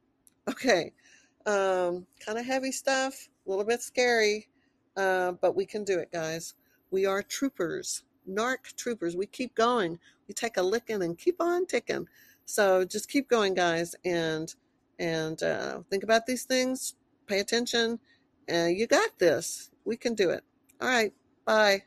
Okay, 0.49 0.93
um, 1.47 2.07
kind 2.25 2.39
of 2.39 2.47
heavy 2.47 2.73
stuff, 2.73 3.29
a 3.47 3.51
little 3.51 3.65
bit 3.65 3.83
scary, 3.83 4.49
uh, 4.97 5.33
but 5.33 5.57
we 5.57 5.67
can 5.67 5.85
do 5.85 5.99
it, 5.99 6.11
guys. 6.13 6.55
We 6.91 7.07
are 7.07 7.23
troopers, 7.23 8.05
narc 8.29 8.75
troopers. 8.77 9.17
We 9.17 9.27
keep 9.27 9.55
going. 9.55 9.99
We 10.29 10.35
take 10.35 10.57
a 10.57 10.63
licking 10.63 11.03
and 11.03 11.17
keep 11.17 11.37
on 11.41 11.67
ticking. 11.67 12.07
So 12.45 12.85
just 12.85 13.09
keep 13.09 13.29
going, 13.29 13.55
guys, 13.55 13.95
and 14.05 14.53
and 14.99 15.43
uh, 15.43 15.81
think 15.91 16.05
about 16.05 16.27
these 16.27 16.45
things. 16.45 16.95
Pay 17.27 17.41
attention. 17.41 17.99
Uh, 18.53 18.67
you 18.67 18.87
got 18.87 19.19
this. 19.19 19.71
We 19.85 19.97
can 19.97 20.15
do 20.15 20.31
it. 20.31 20.45
All 20.81 20.89
right. 20.89 21.13
Bye. 21.45 21.83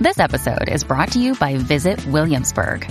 This 0.00 0.18
episode 0.18 0.68
is 0.68 0.82
brought 0.82 1.12
to 1.12 1.20
you 1.20 1.34
by 1.36 1.56
Visit 1.56 2.04
Williamsburg. 2.06 2.90